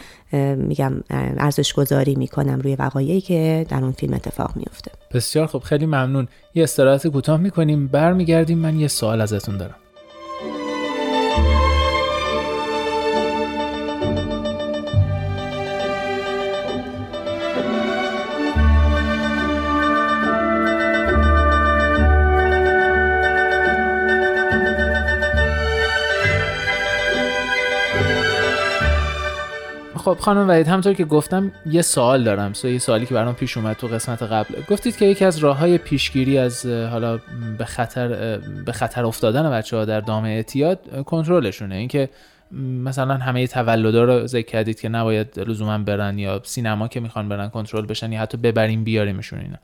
میگم 0.57 0.93
ارزش 1.09 1.73
گذاری 1.73 2.15
می‌کنم 2.15 2.59
روی 2.59 2.75
وقایعی 2.75 3.21
که 3.21 3.65
در 3.69 3.83
اون 3.83 3.91
فیلم 3.91 4.13
اتفاق 4.13 4.55
میفته 4.55 4.91
بسیار 5.13 5.47
خب 5.47 5.59
خیلی 5.59 5.85
ممنون. 5.85 6.27
یه 6.55 6.63
استراحت 6.63 7.07
کوتاه 7.07 7.39
می‌کنیم 7.39 7.87
برمیگردیم. 7.87 8.57
من 8.57 8.79
یه 8.79 8.87
سوال 8.87 9.21
ازتون 9.21 9.57
دارم. 9.57 9.75
خب 30.15 30.22
خانم 30.22 30.50
وحید 30.50 30.67
همطور 30.67 30.93
که 30.93 31.05
گفتم 31.05 31.51
یه 31.65 31.81
سوال 31.81 32.24
دارم. 32.24 32.53
سو 32.53 32.67
یه 32.67 32.77
سوالی 32.77 33.05
که 33.05 33.13
برام 33.13 33.34
پیش 33.34 33.57
اومد 33.57 33.75
تو 33.75 33.88
قسمت 33.88 34.24
قبل. 34.24 34.55
گفتید 34.69 34.98
که 34.98 35.05
یکی 35.05 35.25
از 35.25 35.38
راه 35.38 35.57
های 35.57 35.77
پیشگیری 35.77 36.38
از 36.38 36.65
حالا 36.65 37.19
به 37.57 37.65
خطر 37.65 38.38
به 38.65 38.72
خطر 38.72 39.05
افتادن 39.05 39.51
بچه 39.51 39.77
ها 39.77 39.86
در 39.86 40.00
دام 40.00 40.24
اعتیاد 40.24 41.03
کنترلشونه. 41.05 41.75
اینکه 41.75 42.10
مثلا 42.84 43.13
همه 43.13 43.48
تولدا 43.48 44.03
رو 44.03 44.27
ذکر 44.27 44.48
کردید 44.48 44.79
که 44.79 44.89
نباید 44.89 45.39
لزوما 45.39 45.77
برن 45.77 46.19
یا 46.19 46.41
سینما 46.43 46.88
که 46.88 47.00
می‌خوان 47.00 47.29
برن 47.29 47.50
کنترل 47.50 47.86
بشن 47.86 48.12
یا 48.12 48.22
حتی 48.22 48.38
ببریم 48.38 48.84
بیاریمشون 48.84 49.39
اینا. 49.39 49.57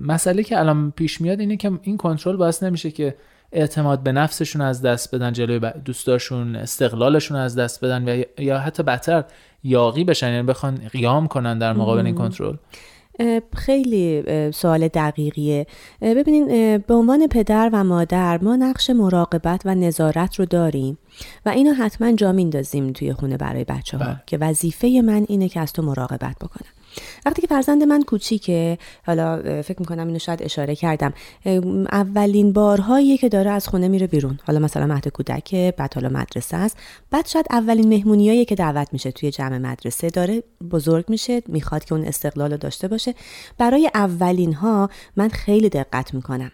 مسئله 0.00 0.42
که 0.42 0.58
الان 0.58 0.90
پیش 0.90 1.20
میاد 1.20 1.40
اینه 1.40 1.56
که 1.56 1.72
این 1.82 1.96
کنترل 1.96 2.36
باعث 2.36 2.62
نمیشه 2.62 2.90
که 2.90 3.14
اعتماد 3.52 4.02
به 4.02 4.12
نفسشون 4.12 4.62
از 4.62 4.82
دست 4.82 5.14
بدن 5.14 5.32
جلوی 5.32 5.70
دوستاشون 5.84 6.56
استقلالشون 6.56 7.36
از 7.36 7.58
دست 7.58 7.84
بدن 7.84 8.08
و 8.08 8.22
یا 8.38 8.58
حتی 8.58 8.82
بدتر 8.82 9.24
یاقی 9.64 10.04
بشن 10.04 10.32
یعنی 10.32 10.42
بخوان 10.42 10.76
قیام 10.92 11.28
کنن 11.28 11.58
در 11.58 11.72
مقابل 11.72 12.06
این 12.06 12.14
کنترل. 12.14 12.56
خیلی 13.56 14.22
سوال 14.52 14.88
دقیقیه. 14.88 15.66
ببینین 16.02 16.78
به 16.78 16.94
عنوان 16.94 17.26
پدر 17.26 17.70
و 17.72 17.84
مادر 17.84 18.38
ما 18.42 18.56
نقش 18.56 18.90
مراقبت 18.90 19.62
و 19.64 19.74
نظارت 19.74 20.34
رو 20.34 20.44
داریم 20.44 20.98
و 21.46 21.48
اینو 21.48 21.72
حتما 21.72 22.12
جا 22.12 22.32
میندازیم 22.32 22.92
توی 22.92 23.12
خونه 23.12 23.36
برای 23.36 23.64
بچه 23.64 23.98
ها 23.98 24.04
بله. 24.04 24.22
که 24.26 24.38
وظیفه 24.38 25.02
من 25.04 25.26
اینه 25.28 25.48
که 25.48 25.60
از 25.60 25.72
تو 25.72 25.82
مراقبت 25.82 26.36
بکنم. 26.40 26.75
وقتی 27.26 27.42
که 27.42 27.46
فرزند 27.46 27.82
من 27.82 28.02
کوچیکه 28.02 28.78
حالا 29.06 29.62
فکر 29.62 29.76
می‌کنم 29.80 30.06
اینو 30.06 30.18
شاید 30.18 30.42
اشاره 30.42 30.74
کردم 30.74 31.12
اولین 31.92 32.52
بارهایی 32.52 33.18
که 33.18 33.28
داره 33.28 33.50
از 33.50 33.68
خونه 33.68 33.88
میره 33.88 34.06
بیرون. 34.06 34.38
حالا 34.46 34.58
مثلا 34.58 34.86
مهد 34.86 35.08
کودک 35.08 35.54
بعد 35.54 35.94
حالا 35.94 36.08
مدرسه 36.08 36.56
است. 36.56 36.76
بعد 37.10 37.26
شاید 37.26 37.46
اولین 37.50 37.88
مهمونیایی 37.88 38.44
که 38.44 38.54
دعوت 38.54 38.88
میشه 38.92 39.10
توی 39.10 39.30
جمع 39.30 39.58
مدرسه 39.58 40.10
داره 40.10 40.42
بزرگ 40.70 41.04
میشه 41.08 41.42
می‌خواد 41.48 41.84
که 41.84 41.94
اون 41.94 42.04
استقلال 42.04 42.50
رو 42.50 42.56
داشته 42.56 42.88
باشه. 42.88 43.14
برای 43.58 43.90
اولین 43.94 44.54
ها 44.54 44.90
من 45.16 45.28
خیلی 45.28 45.68
دقت 45.68 46.14
می‌کنم. 46.14 46.52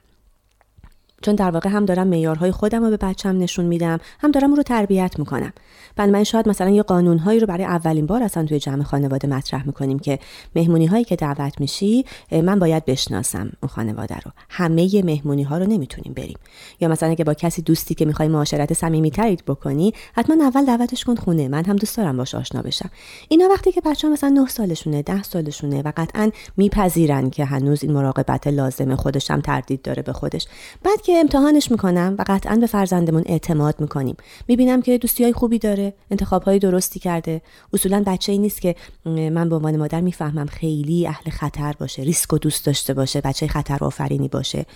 چون 1.23 1.35
در 1.35 1.51
واقع 1.51 1.71
هم 1.71 1.85
دارم 1.85 2.07
معیارهای 2.07 2.51
خودم 2.51 2.85
رو 2.85 2.91
به 2.91 2.97
بچم 2.97 3.39
نشون 3.39 3.65
میدم 3.65 3.99
هم 4.21 4.31
دارم 4.31 4.49
اون 4.49 4.57
رو 4.57 4.63
تربیت 4.63 5.19
می‌کنم. 5.19 5.53
من 5.99 6.25
شاید 6.25 6.49
مثلا 6.49 6.71
یه 6.71 6.83
قانونهایی 6.83 7.41
رو 7.41 7.47
برای 7.47 7.65
اولین 7.65 8.07
بار 8.07 8.23
اصلا 8.23 8.45
توی 8.45 8.59
جمع 8.59 8.83
خانواده 8.83 9.29
مطرح 9.29 9.67
می‌کنیم 9.67 9.99
که 9.99 10.19
مهمونی 10.57 10.87
هایی 10.87 11.05
که 11.05 11.17
دعوت 11.17 11.61
میشی 11.61 12.05
من 12.33 12.59
باید 12.59 12.85
بشناسم 12.85 13.41
اون 13.63 13.69
خانواده 13.69 14.15
رو. 14.15 14.33
همه 14.49 15.03
مهمونی 15.05 15.43
ها 15.43 15.59
رو 15.59 15.67
نمی‌تونیم 15.67 16.13
بریم. 16.15 16.39
یا 16.81 16.89
مثلا 16.89 17.09
اگه 17.09 17.25
با 17.25 17.35
کسی 17.35 17.63
دوستی 17.63 17.95
که 17.95 18.05
می‌خوای 18.05 18.29
معاشرت 18.29 18.73
صمیمی 18.73 19.13
بکنی 19.47 19.95
حتما 20.15 20.45
اول 20.45 20.65
دعوتش 20.65 21.05
کن 21.05 21.15
خونه. 21.15 21.49
من 21.49 21.65
هم 21.65 21.77
دوست 21.77 21.97
دارم 21.97 22.17
باش 22.17 22.35
آشنا 22.35 22.63
بشم. 22.63 22.91
اینا 23.29 23.49
وقتی 23.49 23.73
که 23.73 23.81
بچه 23.81 24.09
مثلا 24.09 24.31
9 24.31 24.47
سالشونه 24.47 25.03
10 25.03 25.23
سالشونه 25.23 25.83
و 25.83 25.93
قطعا 25.97 26.31
میپذیرن 26.57 27.31
که 27.31 27.45
هنوز 27.45 27.83
این 27.83 27.93
مراقبت 27.93 28.47
لازمه 28.47 28.97
خودش 28.97 29.31
هم 29.31 29.41
تردید 29.41 29.83
داره 29.83 30.03
به 30.03 30.13
خودش. 30.13 30.47
بعد 30.83 31.03
امتحانش 31.21 31.71
می‌کنم 31.71 32.15
و 32.19 32.25
قطعا 32.27 32.57
به 32.57 32.67
فرزندمون 32.67 33.23
اعتماد 33.27 33.81
می‌کنیم. 33.81 34.17
می‌بینم 34.49 34.83
که 34.83 34.99
دوستی 34.99 35.25
های 35.25 35.33
خوبی 35.33 35.59
داره 35.59 35.95
انتخاب 36.11 36.43
های 36.43 36.59
درستی 36.59 37.01
کرده. 37.01 37.43
اصولا 37.73 38.03
بچه 38.07 38.33
ای 38.33 38.39
نیست 38.39 38.61
که 38.61 38.75
من 39.07 39.49
به 39.49 39.57
عنوان 39.57 39.77
مادر 39.77 40.01
می‌فهمم 40.01 40.47
خیلی 40.47 41.07
اهل 41.07 41.31
خطر 41.31 41.75
باشه 41.79 42.03
ریسک 42.03 42.33
و 42.33 42.39
دوست 42.39 42.67
داشته 42.67 42.95
باشه 42.95 43.21
بچه 43.21 43.47
خطر 43.47 43.79
آفرینی 43.85 44.29
باشه 44.29 44.67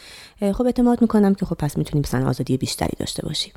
خب 0.41 0.67
اعتماد 0.67 1.03
می‌کنم 1.03 1.35
که 1.35 1.47
خب 1.47 1.57
پس 1.57 1.79
می‌تونیم 1.79 2.05
مثلا 2.09 2.29
آزادی 2.29 2.57
بیشتری 2.57 2.97
داشته 2.99 3.27
باشیم. 3.27 3.53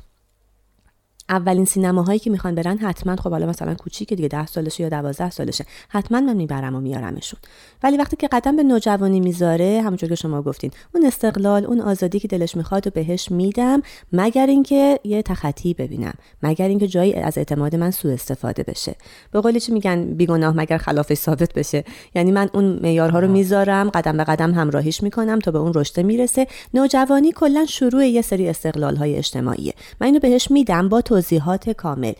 اولین 1.30 1.64
سینماهایی 1.64 2.18
که 2.18 2.30
می‌خوان 2.30 2.54
برن 2.54 2.78
حتما 2.78 3.16
خب 3.16 3.30
حالا 3.30 3.46
مثلا 3.46 3.74
کوچیک 3.74 4.14
دیگه 4.14 4.28
ده 4.28 4.46
سالشه 4.46 4.82
یا 4.82 4.88
دوازده 4.88 5.30
سالشه. 5.30 5.64
حتما 5.88 6.20
من 6.20 6.36
می‌برم 6.36 6.74
و 6.74 6.80
میارمشون. 6.80 7.40
ولی 7.82 7.96
وقتی 7.96 8.16
که 8.16 8.28
قدم 8.28 8.56
به 8.56 8.62
نوجوانی 8.62 9.20
می‌ذاره 9.20 9.82
همونجور 9.84 10.08
که 10.08 10.14
شما 10.14 10.42
گفتین 10.42 10.70
اون 10.94 11.06
استقلال 11.06 11.64
اون 11.64 11.80
آزادی 11.80 12.20
که 12.20 12.28
دلش 12.28 12.56
می‌خواد 12.56 12.86
و 12.86 12.90
بهش 12.90 13.30
میدم 13.30 13.82
مگر 14.12 14.46
اینکه 14.46 15.00
یه 15.04 15.22
تخطی 15.22 15.74
ببینم 15.74 16.14
مگر 16.42 16.68
اینکه 16.68 16.86
جایی 16.86 17.14
از 17.14 17.38
اعتماد 17.38 17.76
من 17.76 17.90
سوء 17.90 18.12
استفاده 18.12 18.62
بشه. 18.62 18.94
به 19.32 19.40
قولی 19.40 19.60
چی 19.60 19.72
میگن؟ 19.72 20.14
بیگناه 20.14 20.56
مگر 20.56 20.78
خلافش 20.78 21.16
ثابت 21.16 21.54
بشه. 21.54 21.84
یعنی 22.14 22.32
من 22.32 22.50
اون 22.54 22.78
معیارها 22.82 23.18
رو 23.18 23.28
می‌ذارم 23.28 23.90
قدم 23.90 24.16
به 24.16 24.24
قدم 24.24 24.54
همراهیش 24.54 25.02
می‌کنم 25.02 25.38
تا 25.38 25.50
به 25.50 25.58
اون 25.58 25.72
رشد 25.74 26.00
می‌رسه. 26.00 26.46
نوجوانی 26.74 27.32
کلا 27.32 27.66
شروع 27.66 28.06
یه 28.06 28.22
سری 28.22 28.48
استقلال 28.48 28.96
های 28.96 29.16
اجتماعیه. 29.16 29.74
من 30.00 30.06
اینو 30.06 30.18
بهش 30.18 30.50
میدم 30.50 30.88
با 30.88 31.00
توضیحات 31.20 31.70
کامل. 31.70 32.12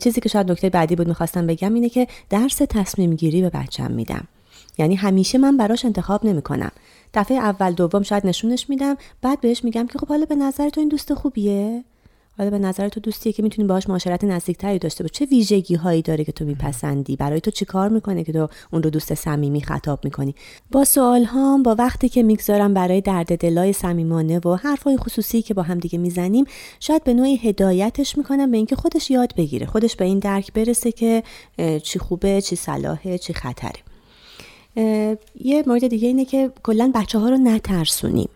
چیزی 0.00 0.20
که 0.20 0.28
شاید 0.28 0.50
نکته 0.50 0.70
بعدی 0.70 0.96
بود 0.96 1.08
می‌خواستم 1.08 1.46
بگم 1.46 1.74
اینه 1.74 1.88
که 1.88 2.06
درس 2.30 2.56
تصمیم 2.56 3.14
گیری 3.14 3.42
به 3.42 3.50
بچم 3.50 3.90
میدم. 3.90 4.28
یعنی 4.78 4.94
همیشه 4.94 5.38
من 5.38 5.56
براش 5.56 5.84
انتخاب 5.84 6.26
نمی‌کنم. 6.26 6.70
دفعه 7.14 7.36
اول 7.36 7.72
دوم 7.72 8.02
شاید 8.02 8.26
نشونش 8.26 8.70
میدم 8.70 8.96
بعد 9.22 9.40
بهش 9.40 9.64
میگم 9.64 9.86
که 9.86 9.98
خب 9.98 10.08
حالا 10.08 10.24
به 10.24 10.34
نظر 10.34 10.68
تو 10.68 10.80
این 10.80 10.88
دوست 10.88 11.14
خوبیه؟ 11.14 11.84
حالا 12.38 12.50
به 12.50 12.58
نظر 12.58 12.88
تو 12.88 13.00
دوستیه 13.00 13.32
که 13.32 13.42
می‌تونی 13.42 13.68
باهاش 13.68 13.88
معاشرت 13.88 14.24
نزدیکتری 14.24 14.78
داشته 14.78 15.04
باش 15.04 15.10
چه 15.10 15.24
ویژگی 15.24 15.74
هایی 15.74 16.02
داره 16.02 16.24
که 16.24 16.32
تو 16.32 16.44
میپسندی؟ 16.44 17.16
برای 17.16 17.40
تو 17.40 17.50
چیکار 17.50 17.88
می‌کنه 17.88 18.24
که 18.24 18.32
تو 18.32 18.48
اون 18.72 18.82
رو 18.82 18.90
دوست 18.90 19.14
صمیمی 19.14 19.60
خطاب 19.60 20.04
می‌کنی؟ 20.04 20.34
با 20.70 20.84
سوال 20.84 21.24
هام 21.24 21.62
با 21.62 21.74
وقتی 21.78 22.08
که 22.08 22.22
می‌گذارم 22.22 22.74
برای 22.74 23.00
درد 23.00 23.38
دلای 23.38 23.72
صمیمانه 23.72 24.38
و 24.38 24.54
حرفای 24.54 24.96
خصوصی 24.96 25.42
که 25.42 25.54
با 25.54 25.62
هم 25.62 25.78
دیگه 25.78 25.98
می‌زنیم 25.98 26.44
شاید 26.80 27.04
به 27.04 27.14
نوعی 27.14 27.36
هدایتش 27.36 28.18
می‌کنم 28.18 28.50
به 28.50 28.56
اینکه 28.56 28.76
خودش 28.76 29.10
یاد 29.10 29.34
بگیره 29.36 29.66
خودش 29.66 29.96
به 29.96 30.04
این 30.04 30.18
درک 30.18 30.52
برسه 30.52 30.92
که 30.92 31.22
چی 31.82 31.98
خوبه 31.98 32.42
چی 32.42 32.56
صلاحه 32.56 33.18
چی 33.18 33.34
خطره. 33.34 33.82
یه 35.40 35.64
مورد 35.66 35.88
دیگه 35.88 36.08
اینه 36.08 36.24
که 36.24 36.50
کلا 36.62 36.92
بچه 36.94 37.18
ها 37.18 37.28
رو 37.28 37.36
نترسونیم 37.36 38.28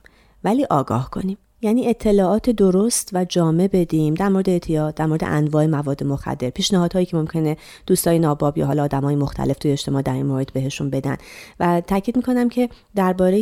ولی 0.44 0.64
آگاه 0.64 1.10
کنیم. 1.10 1.38
یعنی 1.64 1.88
اطلاعات 1.88 2.50
درست 2.50 3.10
و 3.12 3.24
جامع 3.24 3.68
بدیم 3.72 4.14
در 4.14 4.28
مورد 4.28 4.48
اعتیاد 4.48 4.94
در 4.94 5.06
مورد 5.06 5.24
انواع 5.24 5.66
مواد 5.66 6.04
مخدر. 6.04 6.50
پیشنهادهایی 6.50 7.06
که 7.06 7.16
ممکنه 7.16 7.56
دوستای 7.86 8.18
ناباب 8.18 8.58
یا 8.58 8.66
حالا 8.66 8.84
آدمای 8.84 9.16
مختلف 9.16 9.58
توی 9.58 9.70
اجتماع 9.70 10.02
در 10.02 10.12
این 10.12 10.26
مورد 10.26 10.52
بهشون 10.52 10.90
بدن. 10.90 11.16
و 11.60 11.80
تاکید 11.80 12.16
می‌کنم 12.16 12.48
که 12.48 12.68
درباره 12.94 13.38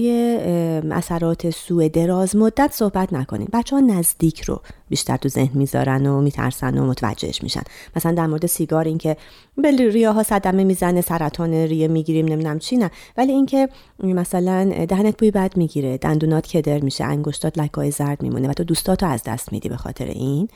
اثرات 0.91 1.51
سوء 1.51 1.89
دراز 1.89 2.37
مدت 2.37 2.71
صحبت 2.73 3.13
نکنیم. 3.13 3.49
بچه 3.53 3.77
ها 3.77 3.81
نزدیک 3.81 4.41
رو 4.41 4.61
بیشتر 4.89 5.17
تو 5.17 5.29
ذهن 5.29 5.59
می‌ذارن 5.59 6.07
و 6.07 6.21
میترسن 6.21 6.79
و 6.79 6.87
متوجهش 6.87 7.43
میشن. 7.43 7.63
مثلا 7.97 8.13
در 8.13 8.27
مورد 8.27 8.47
سیگار 8.47 8.85
اینکه 8.85 9.17
به 9.57 9.71
ریاها 9.71 10.23
صدمه 10.23 10.65
می‌زنه 10.65 11.01
سرطان 11.01 11.55
ریه 11.55 11.89
می‌گیریم 11.89 12.27
نمی‌دونم 12.27 12.59
چی 12.59 12.77
نه. 12.77 12.91
ولی 13.17 13.33
اینکه 13.33 13.69
مثلا 14.03 14.85
دهنت 14.89 15.19
بوی 15.19 15.31
بد 15.31 15.57
می‌گیره 15.57 15.99
دندونات 15.99 16.47
کدر 16.47 16.81
میشه 16.81 17.05
انگشتات 17.05 17.59
لکای 17.59 17.91
میمونه 18.21 18.49
و 18.49 18.53
تو 18.53 18.65
دوستاتو 18.65 19.07
از 19.07 19.23
دست 19.23 19.53
میدی 19.53 19.69
به 19.69 19.77
خاطر 19.77 20.05
این. 20.05 20.49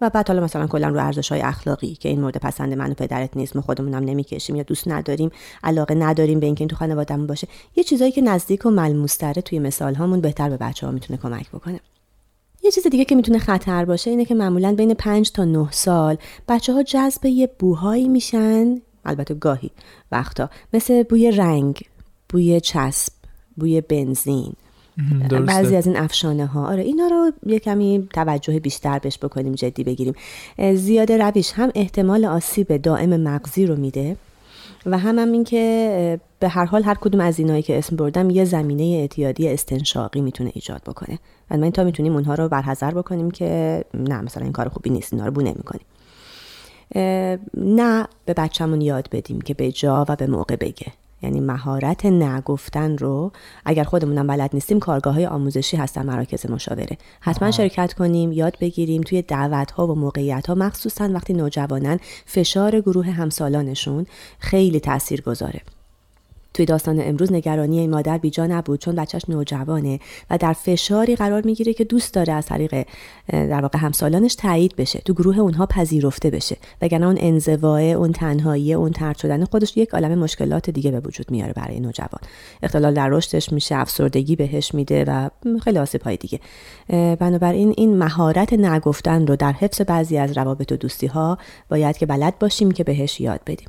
و 0.00 0.10
بعد 0.10 0.28
حالا 0.28 0.44
مثلا 0.44 0.66
کلا 0.66 0.88
رو 0.88 1.00
ارزش 1.00 1.32
های 1.32 1.40
اخلاقی 1.40 1.94
که 1.94 2.08
این 2.08 2.20
مورد 2.20 2.36
پسند 2.36 2.74
من 2.74 2.90
و 2.90 2.94
پدرت 2.94 3.36
نیست 3.36 3.56
ما 3.56 3.62
خودمونم 3.62 4.04
نمی‌کشیم 4.04 4.56
یا 4.56 4.62
دوست 4.62 4.88
نداریم 4.88 5.30
علاقه 5.64 5.94
نداریم 5.94 6.40
به 6.40 6.46
اینکه 6.46 6.62
این 6.62 6.68
تو 6.68 6.76
خانوادهمون 6.76 7.26
باشه 7.26 7.48
یه 7.76 7.84
چیزایی 7.84 8.12
که 8.12 8.20
نزدیک 8.20 8.66
و 8.66 8.70
ملموستره 8.70 9.42
توی 9.42 9.58
مثال 9.58 9.94
هامون 9.94 10.20
بهتر 10.20 10.48
به 10.48 10.56
بچه 10.56 10.86
ها 10.86 10.92
می‌تونه 10.92 11.18
کمک 11.22 11.50
بکنه. 11.50 11.80
یه 12.62 12.70
چیز 12.70 12.86
دیگه 12.86 13.04
که 13.04 13.14
می‌تونه 13.14 13.38
خطر 13.38 13.84
باشه 13.84 14.10
اینه 14.10 14.24
که 14.24 14.34
معمولا 14.34 14.74
بین 14.74 14.94
5 14.94 15.32
تا 15.32 15.44
9 15.44 15.68
سال 15.70 16.16
بچه 16.48 16.72
ها 16.72 16.82
جذب 16.82 17.26
یه 17.26 17.50
بوهایی 17.58 18.08
میشن 18.08 18.80
البته 19.04 19.34
گاهی 19.34 19.70
وقتا 20.12 20.50
مثل 20.72 21.02
بوی 21.02 21.30
رنگ 21.30 21.82
بوی 22.28 22.60
چسب 22.60 23.12
بوی 23.56 23.80
بنزین. 23.80 24.52
بعضی 25.46 25.76
از 25.76 25.86
این 25.86 25.96
افشانه 25.96 26.46
ها 26.46 26.66
آره 26.66 26.82
اینا 26.82 27.06
رو 27.06 27.32
یه 27.46 27.58
کمی 27.58 28.08
توجه 28.12 28.60
بیشتر 28.60 28.98
بهش 28.98 29.18
بکنیم 29.18 29.52
جدی 29.52 29.84
بگیریم. 29.84 30.14
زیاده 30.74 31.16
رویش 31.16 31.52
هم 31.52 31.70
احتمال 31.74 32.24
آسیب 32.24 32.76
دائم 32.76 33.20
مغزی 33.20 33.66
رو 33.66 33.76
میده 33.76 34.16
و 34.86 34.98
هم 34.98 35.18
هم 35.18 35.32
این 35.32 35.44
که 35.44 36.20
به 36.38 36.48
هر 36.48 36.64
حال 36.64 36.82
هر 36.82 36.94
کدوم 36.94 37.20
از 37.20 37.38
اینایی 37.38 37.62
که 37.62 37.78
اسم 37.78 37.96
بردم 37.96 38.30
یه 38.30 38.44
زمینه 38.44 38.82
اعتیادی 38.82 39.48
استنشاقی 39.48 40.20
می‌تونه 40.20 40.52
ایجاد 40.54 40.82
بکنه. 40.82 41.18
و 41.50 41.56
ما 41.56 41.70
تا 41.70 41.84
می‌تونیم 41.84 42.12
اونها 42.12 42.34
رو 42.34 42.48
برحضر 42.48 42.90
بکنیم 42.90 43.30
که 43.30 43.84
نه 43.94 44.20
مثلا 44.20 44.42
این 44.42 44.52
کار 44.52 44.68
خوبی 44.68 44.90
نیست 44.90 45.12
اینا 45.12 45.26
رو 45.26 45.32
بو 45.32 45.40
نمی‌کنیم. 45.40 45.86
نه 47.54 48.06
به 48.24 48.34
بچهمون 48.34 48.80
یاد 48.80 49.08
بدیم 49.12 49.40
که 49.40 49.54
به 49.54 49.72
جا 49.72 50.06
و 50.08 50.16
به 50.16 50.26
موقع 50.26 50.56
بگه. 50.56 50.86
یعنی 51.22 51.40
مهارت 51.40 52.06
نگفتن 52.06 52.98
رو 52.98 53.32
اگر 53.64 53.84
خودمونم 53.84 54.26
بلد 54.26 54.50
نیستیم 54.54 54.78
کارگاه 54.78 55.14
های 55.14 55.26
آموزشی 55.26 55.76
هستن 55.76 56.06
مراکز 56.06 56.50
مشاوره. 56.50 56.98
حتما 57.20 57.50
شرکت 57.50 57.92
کنیم 57.92 58.32
یاد 58.32 58.56
بگیریم 58.60 59.02
توی 59.02 59.22
دعوت 59.22 59.70
ها 59.70 59.86
و 59.86 59.94
موقعیت 59.94 60.46
ها 60.46 60.54
مخصوصا 60.54 61.08
وقتی 61.12 61.32
نوجوانن 61.32 61.98
فشار 62.26 62.80
گروه 62.80 63.10
همسالانشون 63.10 64.06
خیلی 64.38 64.80
تاثیر 64.80 65.20
گذاره 65.20 65.60
توی 66.54 66.66
داستان 66.66 67.00
امروز 67.00 67.32
نگرانی 67.32 67.78
این 67.78 67.90
مادر 67.90 68.18
بیجا 68.18 68.46
نبود 68.46 68.80
چون 68.80 68.94
بچهش 68.94 69.22
نوجوانه 69.28 70.00
و 70.30 70.38
در 70.38 70.52
فشاری 70.52 71.16
قرار 71.16 71.42
می‌گیره 71.44 71.72
که 71.72 71.84
دوست 71.84 72.14
داره 72.14 72.32
از 72.32 72.46
طریق 72.46 72.86
در 73.28 73.60
واقع 73.62 73.78
همسالانش 73.78 74.34
تایید 74.34 74.76
بشه 74.76 74.98
تو 74.98 75.14
گروه 75.14 75.38
اونها 75.38 75.66
پذیرفته 75.66 76.30
بشه. 76.30 76.56
وگرنه 76.82 77.06
اون 77.06 77.16
انزوای 77.20 77.92
اون 77.92 78.12
تنهایی 78.12 78.74
اون 78.74 78.92
ترد 78.92 79.18
شدن 79.18 79.44
خودش 79.44 79.76
یک 79.76 79.90
عالم 79.94 80.18
مشکلات 80.18 80.70
دیگه 80.70 80.90
به 80.90 81.00
وجود 81.00 81.30
میاره 81.30 81.52
برای 81.52 81.80
نوجوان. 81.80 82.20
اختلال 82.62 82.94
در 82.94 83.08
رشدش 83.08 83.52
میشه 83.52 83.76
افسردگی 83.76 84.36
بهش 84.36 84.74
میده 84.74 85.04
و 85.04 85.28
خیلی 85.64 85.78
آسیب 85.78 86.14
دیگه. 86.14 86.40
بنابراین 87.16 87.74
این 87.76 87.96
مهارت 87.96 88.52
نگفتن 88.52 89.26
رو 89.26 89.36
در 89.36 89.52
حفظ 89.52 89.80
بعضی 89.80 90.18
از 90.18 90.36
روابط 90.36 90.72
و 90.72 90.76
دوستی 90.76 91.06
ها 91.06 91.38
باید 91.68 91.96
که 91.96 92.06
بلد 92.06 92.38
باشیم 92.38 92.70
که 92.70 92.84
بهش 92.84 93.20
یاد 93.20 93.40
بدیم. 93.46 93.68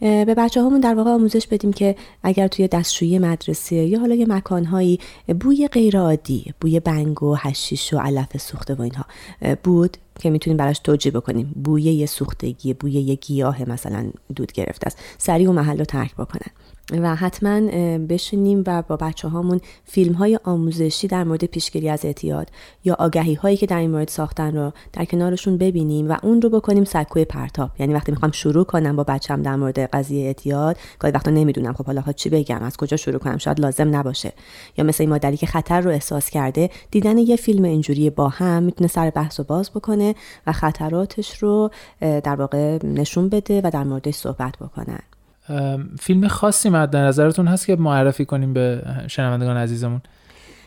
به 0.00 0.34
بچه 0.36 0.62
هامون 0.62 0.80
در 0.80 0.94
واقع 0.94 1.10
آموزش 1.10 1.46
بدیم 1.46 1.72
که 1.72 1.96
اگر 2.22 2.48
توی 2.48 2.68
دستشویی 2.68 3.18
مدرسه 3.18 3.76
یا 3.76 4.00
حالا 4.00 4.14
یه 4.14 4.26
مکانهایی 4.26 4.98
بوی 5.40 5.68
غیرعادی 5.68 6.54
بوی 6.60 6.80
بنگ 6.80 7.22
و 7.22 7.34
هشیش 7.38 7.94
و 7.94 7.98
علف 7.98 8.36
سوخته 8.36 8.74
و 8.74 8.82
اینها 8.82 9.04
بود 9.62 9.96
که 10.20 10.30
می‌تونیم 10.30 10.56
براش 10.56 10.78
توجیه 10.78 11.12
بکنیم. 11.12 11.54
بوی 11.64 11.82
یه 11.82 12.06
سوختگی 12.06 12.74
بوی 12.74 12.92
یه 12.92 13.14
گیاه 13.14 13.70
مثلا 13.70 14.10
دود 14.36 14.52
گرفته 14.52 14.86
است. 14.86 14.98
سریع 15.18 15.48
و 15.50 15.52
محل 15.52 15.78
رو 15.78 15.84
ترک 15.84 16.14
بکنن. 16.14 16.50
و 16.92 17.14
حتما 17.14 17.60
بشینیم 17.98 18.64
و 18.66 18.82
با 18.82 18.96
بچه 18.96 19.28
هامون 19.28 19.60
فیلم 19.84 20.12
های 20.12 20.38
آموزشی 20.44 21.08
در 21.08 21.24
مورد 21.24 21.44
پیشگیری 21.44 21.88
از 21.88 22.04
اعتیاد 22.04 22.50
یا 22.84 22.96
آگهی 22.98 23.34
هایی 23.34 23.56
که 23.56 23.66
در 23.66 23.78
این 23.78 23.90
مورد 23.90 24.08
ساختن 24.08 24.56
رو 24.56 24.72
در 24.92 25.04
کنارشون 25.04 25.58
ببینیم 25.58 26.10
و 26.10 26.16
اون 26.22 26.42
رو 26.42 26.50
بکنیم 26.50 26.84
سکوی 26.84 27.24
پرتاب. 27.24 27.70
یعنی 27.78 27.94
وقتی 27.94 28.12
می‌خوام 28.12 28.32
شروع 28.32 28.64
کنم 28.64 28.96
با 28.96 29.04
بچم 29.04 29.42
در 29.42 29.56
مورد 29.56 29.78
قضیه 29.78 30.26
اعتیاد 30.26 30.76
گاهی 30.98 31.12
وقتا 31.12 31.30
نمی‌دونم 31.30 31.72
خب 31.72 31.86
حالا 31.86 32.02
چی 32.16 32.28
بگم 32.30 32.62
از 32.62 32.76
کجا 32.76 32.96
شروع 32.96 33.18
کنم 33.18 33.38
شاید 33.38 33.60
لازم 33.60 33.96
نباشه. 33.96 34.32
یا 34.78 34.84
مثل 34.84 35.02
این 35.02 35.10
مادری 35.10 35.36
که 35.36 35.46
خطر 35.46 35.80
رو 35.80 35.90
احساس 35.90 36.30
کرده 36.30 36.70
دیدن 36.90 37.18
یه 37.18 37.36
فیلم 37.36 37.64
اینجوری 37.64 38.10
با 38.10 38.28
هم 38.28 38.62
می‌تونه 38.62 38.88
سر 38.88 39.10
بحث 39.10 39.40
و 39.40 39.44
باز 39.44 39.70
بکنه 39.70 40.14
و 40.46 40.52
خطراتش 40.52 41.38
رو 41.42 41.70
در 42.00 42.34
واقع 42.34 42.78
نشون 42.86 43.28
بده 43.28 43.60
و 43.64 43.70
در 43.72 43.84
موردش 43.84 44.14
صحبت 44.14 44.56
بکنن. 44.60 45.00
فیلم 46.00 46.28
خاصی 46.28 46.70
مد 46.70 46.96
نظرتون 46.96 47.46
هست 47.48 47.66
که 47.66 47.76
معرفی 47.76 48.24
کنیم 48.24 48.52
به 48.52 48.82
شنوندگان 49.06 49.56
عزیزمون؟ 49.56 50.00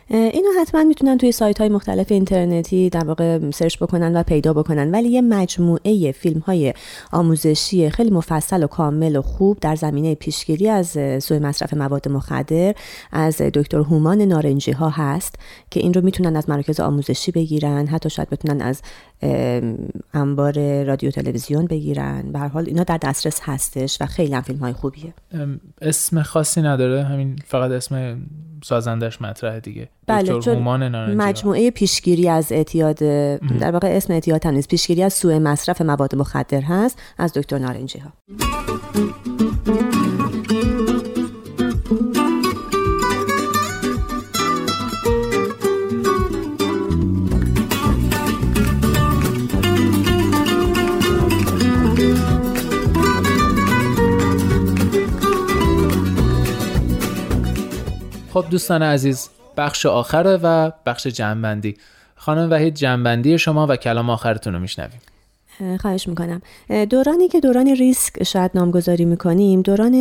اینو 0.09 0.49
حتما 0.61 0.83
می‌تونن 0.83 1.17
توی 1.17 1.31
سایت 1.31 1.57
های 1.59 1.69
مختلف 1.69 2.11
اینترنتی 2.11 2.89
در 2.89 3.05
واقع 3.05 3.51
سرچ 3.51 3.77
بکنن 3.77 4.15
و 4.15 4.23
پیدا 4.23 4.53
بکنن. 4.53 4.91
ولی 4.91 5.09
یه 5.09 5.21
مجموعه 5.21 6.11
فیلم 6.11 6.39
های 6.39 6.73
آموزشی 7.11 7.89
خیلی 7.89 8.11
مفصل 8.11 8.63
و 8.63 8.67
کامل 8.67 9.15
و 9.15 9.21
خوب 9.21 9.57
در 9.59 9.75
زمینه 9.75 10.15
پیشگیری 10.15 10.69
از 10.69 10.97
سوء 11.23 11.39
مصرف 11.39 11.73
مواد 11.73 12.09
مخدر 12.09 12.75
از 13.11 13.37
دکتر 13.37 13.77
هومان 13.77 14.21
نارنجی 14.21 14.71
ها 14.71 14.89
هست 14.89 15.35
که 15.71 15.79
این 15.79 15.93
رو 15.93 16.01
می‌تونن 16.01 16.35
از 16.35 16.49
مراکز 16.49 16.79
آموزشی 16.79 17.31
بگیرن 17.31 17.87
حتی 17.87 18.09
شاید 18.09 18.29
بتونن 18.29 18.61
از 18.61 18.81
انبار 20.13 20.83
رادیو 20.83 21.11
تلویزیون 21.11 21.65
بگیرن. 21.65 22.31
به 22.31 22.39
حال 22.39 22.65
اینا 22.67 22.83
در 22.83 22.97
دسترس 22.97 23.39
هستش 23.43 23.97
و 24.01 24.05
خیلی 24.05 24.33
هم 24.33 24.41
فیلم 24.41 24.59
های 24.59 24.73
خوبیه 24.73 25.13
اسم 25.81 26.21
خاصی 26.21 26.61
نداره. 26.61 27.03
همین 27.03 27.35
فقط 27.45 27.71
اسم 27.71 28.21
سازندش 28.63 29.21
مطرح 29.21 29.59
دیگه. 29.59 29.89
بله 30.07 30.39
چون 30.39 30.57
مجموعه 31.15 31.71
پیشگیری 31.71 32.29
از 32.29 32.51
اعتیاد 32.51 32.95
در 33.59 33.71
واقع 33.71 33.87
اسم 33.87 34.13
اعتیاد 34.13 34.45
هم 34.45 34.53
نیست. 34.53 34.67
پیشگیری 34.67 35.03
از 35.03 35.13
سوء 35.13 35.39
مصرف 35.39 35.81
مواد 35.81 36.15
مخدر 36.15 36.61
هست 36.61 36.99
از 37.17 37.33
دکتر 37.33 37.57
نارنجی 37.57 37.99
ها 37.99 38.13
خب 58.33 58.45
دوستان 58.49 58.83
عزیز 58.83 59.29
بخش 59.57 59.85
آخره 59.85 60.37
و 60.37 60.71
بخش 60.85 61.07
جنبندی 61.07 61.77
خانم 62.15 62.51
وحید 62.51 62.75
جنبندی 62.75 63.37
شما 63.37 63.67
و 63.67 63.75
کلام 63.75 64.09
آخرتون 64.09 64.53
رو 64.53 64.59
میشنویم. 64.59 64.99
خواهش 65.79 66.07
می‌کنم. 66.07 66.41
دورانی 66.89 67.27
که 67.27 67.39
دوران 67.39 67.67
ریسک 67.67 68.23
شاید 68.23 68.51
نامگذاری 68.55 69.05
می‌کنیم 69.05 69.61
دوران 69.61 69.95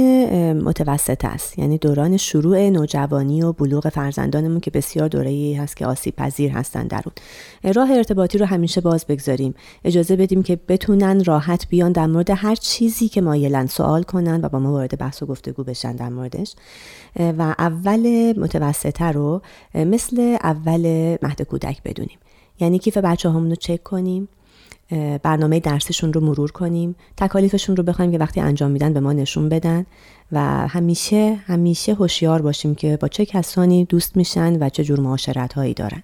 متوسط 0.52 1.24
است. 1.24 1.58
یعنی 1.58 1.78
دوران 1.78 2.16
شروع 2.16 2.68
نوجوانی 2.68 3.42
و 3.42 3.52
بلوغ 3.52 3.88
فرزندانمون 3.88 4.60
که 4.60 4.70
بسیار 4.70 5.08
دوره 5.08 5.56
هست 5.60 5.76
که 5.76 5.86
آسیب 5.86 6.16
پذیر 6.16 6.52
هستن 6.52 6.86
در 6.86 7.02
اون. 7.04 7.74
راه 7.74 7.90
ارتباطی 7.90 8.38
رو 8.38 8.46
همیشه 8.46 8.80
باز 8.80 9.06
بگذاریم. 9.06 9.54
اجازه 9.84 10.16
بدیم 10.16 10.42
که 10.42 10.58
بتونن 10.68 11.24
راحت 11.24 11.68
بیان 11.68 11.92
در 11.92 12.06
مورد 12.06 12.30
هر 12.30 12.54
چیزی 12.54 13.08
که 13.08 13.20
مایلن 13.20 13.66
سوال 13.66 14.02
کنن 14.02 14.40
و 14.44 14.48
با 14.48 14.58
ما 14.58 14.72
وارد 14.72 14.98
بحث 14.98 15.22
و 15.22 15.26
گفتگو 15.26 15.64
بشن 15.64 15.96
در 15.96 16.08
موردش. 16.08 16.54
و 17.16 17.54
اول 17.58 18.34
متوسطه 18.38 19.04
رو 19.04 19.42
مثل 19.74 20.36
اول 20.42 21.16
مهد 21.22 21.42
کودک 21.42 21.82
بدونیم. 21.82 22.18
یعنی 22.60 22.78
کیف 22.78 22.98
بچه 22.98 23.28
رو 23.28 23.54
چک 23.54 23.82
کنیم. 23.82 24.28
برنامه 25.22 25.60
درسشون 25.60 26.12
رو 26.12 26.20
مرور 26.20 26.50
کنیم. 26.50 26.96
تکالیفشون 27.16 27.76
رو 27.76 27.82
بخوایم 27.82 28.12
که 28.12 28.18
وقتی 28.18 28.40
انجام 28.40 28.70
میدن 28.70 28.92
به 28.92 29.00
ما 29.00 29.12
نشون 29.12 29.48
بدن 29.48 29.86
و 30.32 30.68
همیشه 30.68 31.38
همیشه 31.46 31.94
هوشیار 31.94 32.42
باشیم 32.42 32.74
که 32.74 32.96
با 32.96 33.08
چه 33.08 33.26
کسانی 33.26 33.84
دوست 33.84 34.16
میشن 34.16 34.62
و 34.62 34.68
چه 34.68 34.84
جور 34.84 35.00
معاشرت 35.00 35.52
هایی 35.52 35.74
دارن. 35.74 36.02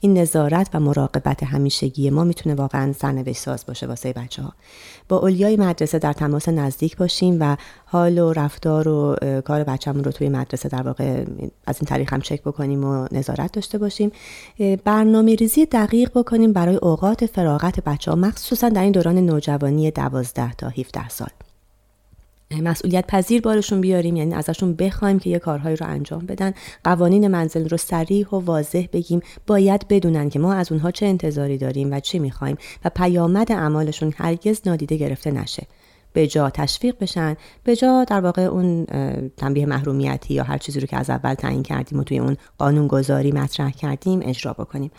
این 0.00 0.18
نظارت 0.18 0.68
و 0.74 0.80
مراقبت 0.80 1.42
همیشگی 1.42 2.10
ما 2.10 2.24
می‌تونه 2.24 2.54
واقعا 2.54 2.92
سرنوشت 2.92 3.40
ساز 3.40 3.66
باشه 3.66 3.86
واسه 3.86 4.12
بچه 4.12 4.42
ها 4.42 4.52
با 5.08 5.16
اولیای 5.16 5.56
مدرسه 5.56 5.98
در 5.98 6.12
تماس 6.12 6.48
نزدیک 6.48 6.96
باشیم 6.96 7.36
و 7.40 7.56
حال 7.84 8.18
و 8.18 8.32
رفتار 8.32 8.88
و 8.88 9.16
کار 9.44 9.64
بچه‌مون 9.64 10.04
رو 10.04 10.12
توی 10.12 10.28
مدرسه 10.28 10.68
در 10.68 10.82
واقع 10.82 11.24
از 11.66 11.76
این 11.80 11.86
طریق 11.86 12.12
هم 12.12 12.20
چک 12.20 12.42
بکنیم 12.42 12.84
و 12.84 13.06
نظارت 13.12 13.52
داشته 13.52 13.78
باشیم. 13.78 14.12
برنامه 14.84 15.34
ریزی 15.34 15.66
دقیق 15.66 16.10
بکنیم 16.14 16.52
برای 16.52 16.76
اوقات 16.76 17.26
فراغت 17.26 17.80
بچه 17.80 18.10
ها 18.10 18.16
مخصوصا 18.16 18.68
در 18.68 18.82
این 18.82 18.92
دوران 18.92 19.18
نوجوانی 19.18 19.90
12 19.90 20.52
تا 20.52 20.68
17 20.68 21.08
سال. 21.08 21.28
مسئولیت 22.50 23.06
پذیر 23.06 23.40
بارشون 23.40 23.80
بیاریم 23.80 24.16
یعنی 24.16 24.34
ازشون 24.34 24.74
بخوایم 24.74 25.18
که 25.18 25.30
یه 25.30 25.38
کارهایی 25.38 25.76
رو 25.76 25.86
انجام 25.86 26.26
بدن. 26.26 26.52
قوانین 26.84 27.28
منزل 27.28 27.68
رو 27.68 27.76
سریح 27.76 28.28
و 28.28 28.36
واضح 28.36 28.86
بگیم. 28.92 29.20
باید 29.46 29.88
بدونن 29.88 30.28
که 30.28 30.38
ما 30.38 30.54
از 30.54 30.72
اونها 30.72 30.90
چه 30.90 31.06
انتظاری 31.06 31.58
داریم 31.58 31.92
و 31.92 32.00
چی 32.00 32.18
می‌خوایم 32.18 32.56
و 32.84 32.90
پیامد 32.90 33.52
اعمالشون 33.52 34.14
هرگز 34.16 34.60
نادیده 34.66 34.96
گرفته 34.96 35.30
نشه. 35.30 35.66
به 36.12 36.26
جا 36.26 36.50
تشویق 36.50 36.96
بشن. 37.00 37.36
به 37.64 37.76
جا 37.76 38.04
در 38.04 38.20
واقع 38.20 38.42
اون 38.42 38.84
تنبیه 39.36 39.66
محرومیتی 39.66 40.34
یا 40.34 40.44
هر 40.44 40.58
چیزی 40.58 40.80
رو 40.80 40.86
که 40.86 40.96
از 40.96 41.10
اول 41.10 41.34
تعیین 41.34 41.62
کردیم 41.62 41.98
و 41.98 42.04
توی 42.04 42.18
اون 42.18 42.36
قانون 42.58 42.86
گذاری 42.86 43.32
مطرح 43.32 43.70
کردیم 43.70 44.20
اجرا 44.24 44.52
بکنیم. 44.52 44.90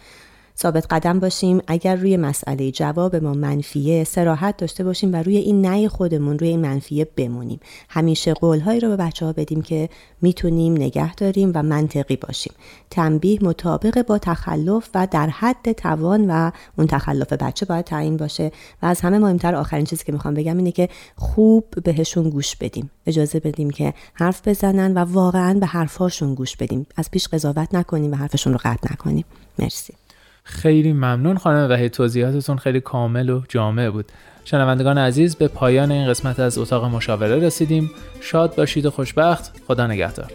ثابت 0.60 0.86
قدم 0.90 1.20
باشیم. 1.20 1.62
اگر 1.68 1.96
روی 1.96 2.18
مسئله 2.18 2.72
جواب 2.72 3.16
ما 3.16 3.34
منفیه 3.34 4.04
سراحت 4.04 4.58
داشته 4.58 4.84
باشیم 4.84 5.14
و 5.14 5.16
روی 5.16 5.38
این 5.38 5.62
نهی 5.62 5.88
خودمون 5.88 6.40
روی 6.40 6.50
این 6.50 6.60
منفیه 6.60 7.08
بمونیم. 7.16 7.60
همیشه 7.90 8.34
قولهایی 8.34 8.80
رو 8.80 8.88
به 8.88 8.96
بچه 8.96 9.26
ها 9.26 9.34
بدیم 9.34 9.62
که 9.62 9.90
می‌تونیم 10.22 10.74
نگه 10.74 11.16
داریم 11.16 11.52
و 11.56 11.64
منطقی 11.64 12.16
باشیم. 12.16 12.54
تنبیه 12.90 13.40
مطابق 13.44 14.06
با 14.06 14.18
تخلف 14.18 14.90
و 14.96 15.08
در 15.12 15.30
حد 15.30 15.72
توان 15.72 16.32
و 16.32 16.52
اون 16.78 16.88
تخلف 16.88 17.34
بچه 17.34 17.66
باید 17.66 17.86
تعیین 17.86 18.18
باشه. 18.18 18.52
و 18.82 18.86
از 18.86 19.02
همه 19.02 19.20
مهمتر 19.20 19.56
آخرین 19.56 19.86
چیزی 19.86 20.04
که 20.06 20.12
می‌خوام 20.12 20.34
بگم 20.34 20.58
اینه 20.58 20.72
که 20.72 20.90
خوب 21.16 21.66
بهشون 21.84 22.30
گوش 22.30 22.56
بدیم. 22.56 22.92
اجازه 23.06 23.40
بدیم 23.40 23.70
که 23.70 23.94
حرف 24.14 24.48
بزنن 24.48 24.94
و 24.98 25.00
واقعا 25.00 25.54
به 25.60 25.66
حرفاشون 25.66 26.36
گوش 26.36 26.56
بدیم. 26.56 26.88
از 26.96 27.12
پیش 27.12 27.28
قضاوت 27.28 27.76
نکنیم 27.76 28.12
و 28.12 28.16
حرفشون 28.16 28.54
رو 28.54 28.60
قطع 28.64 28.94
نکنیم. 28.94 29.26
مرسی. 29.60 29.94
خیلی 30.48 30.94
ممنون 30.94 31.38
خانم 31.38 31.70
وحید. 31.70 31.92
توضیحاتتون 31.92 32.58
خیلی 32.58 32.82
کامل 32.82 33.30
و 33.30 33.42
جامع 33.50 33.90
بود. 33.90 34.06
شنوندگان 34.46 34.98
عزیز 34.98 35.36
به 35.36 35.48
پایان 35.48 35.92
این 35.92 36.08
قسمت 36.08 36.40
از 36.40 36.58
اتاق 36.58 36.86
مشاوره 36.86 37.36
رسیدیم. 37.36 37.92
شاد 38.22 38.56
باشید 38.56 38.86
و 38.86 38.92
خوشبخت. 38.92 39.52
خدا 39.68 39.88
نگهدار. 39.88 40.32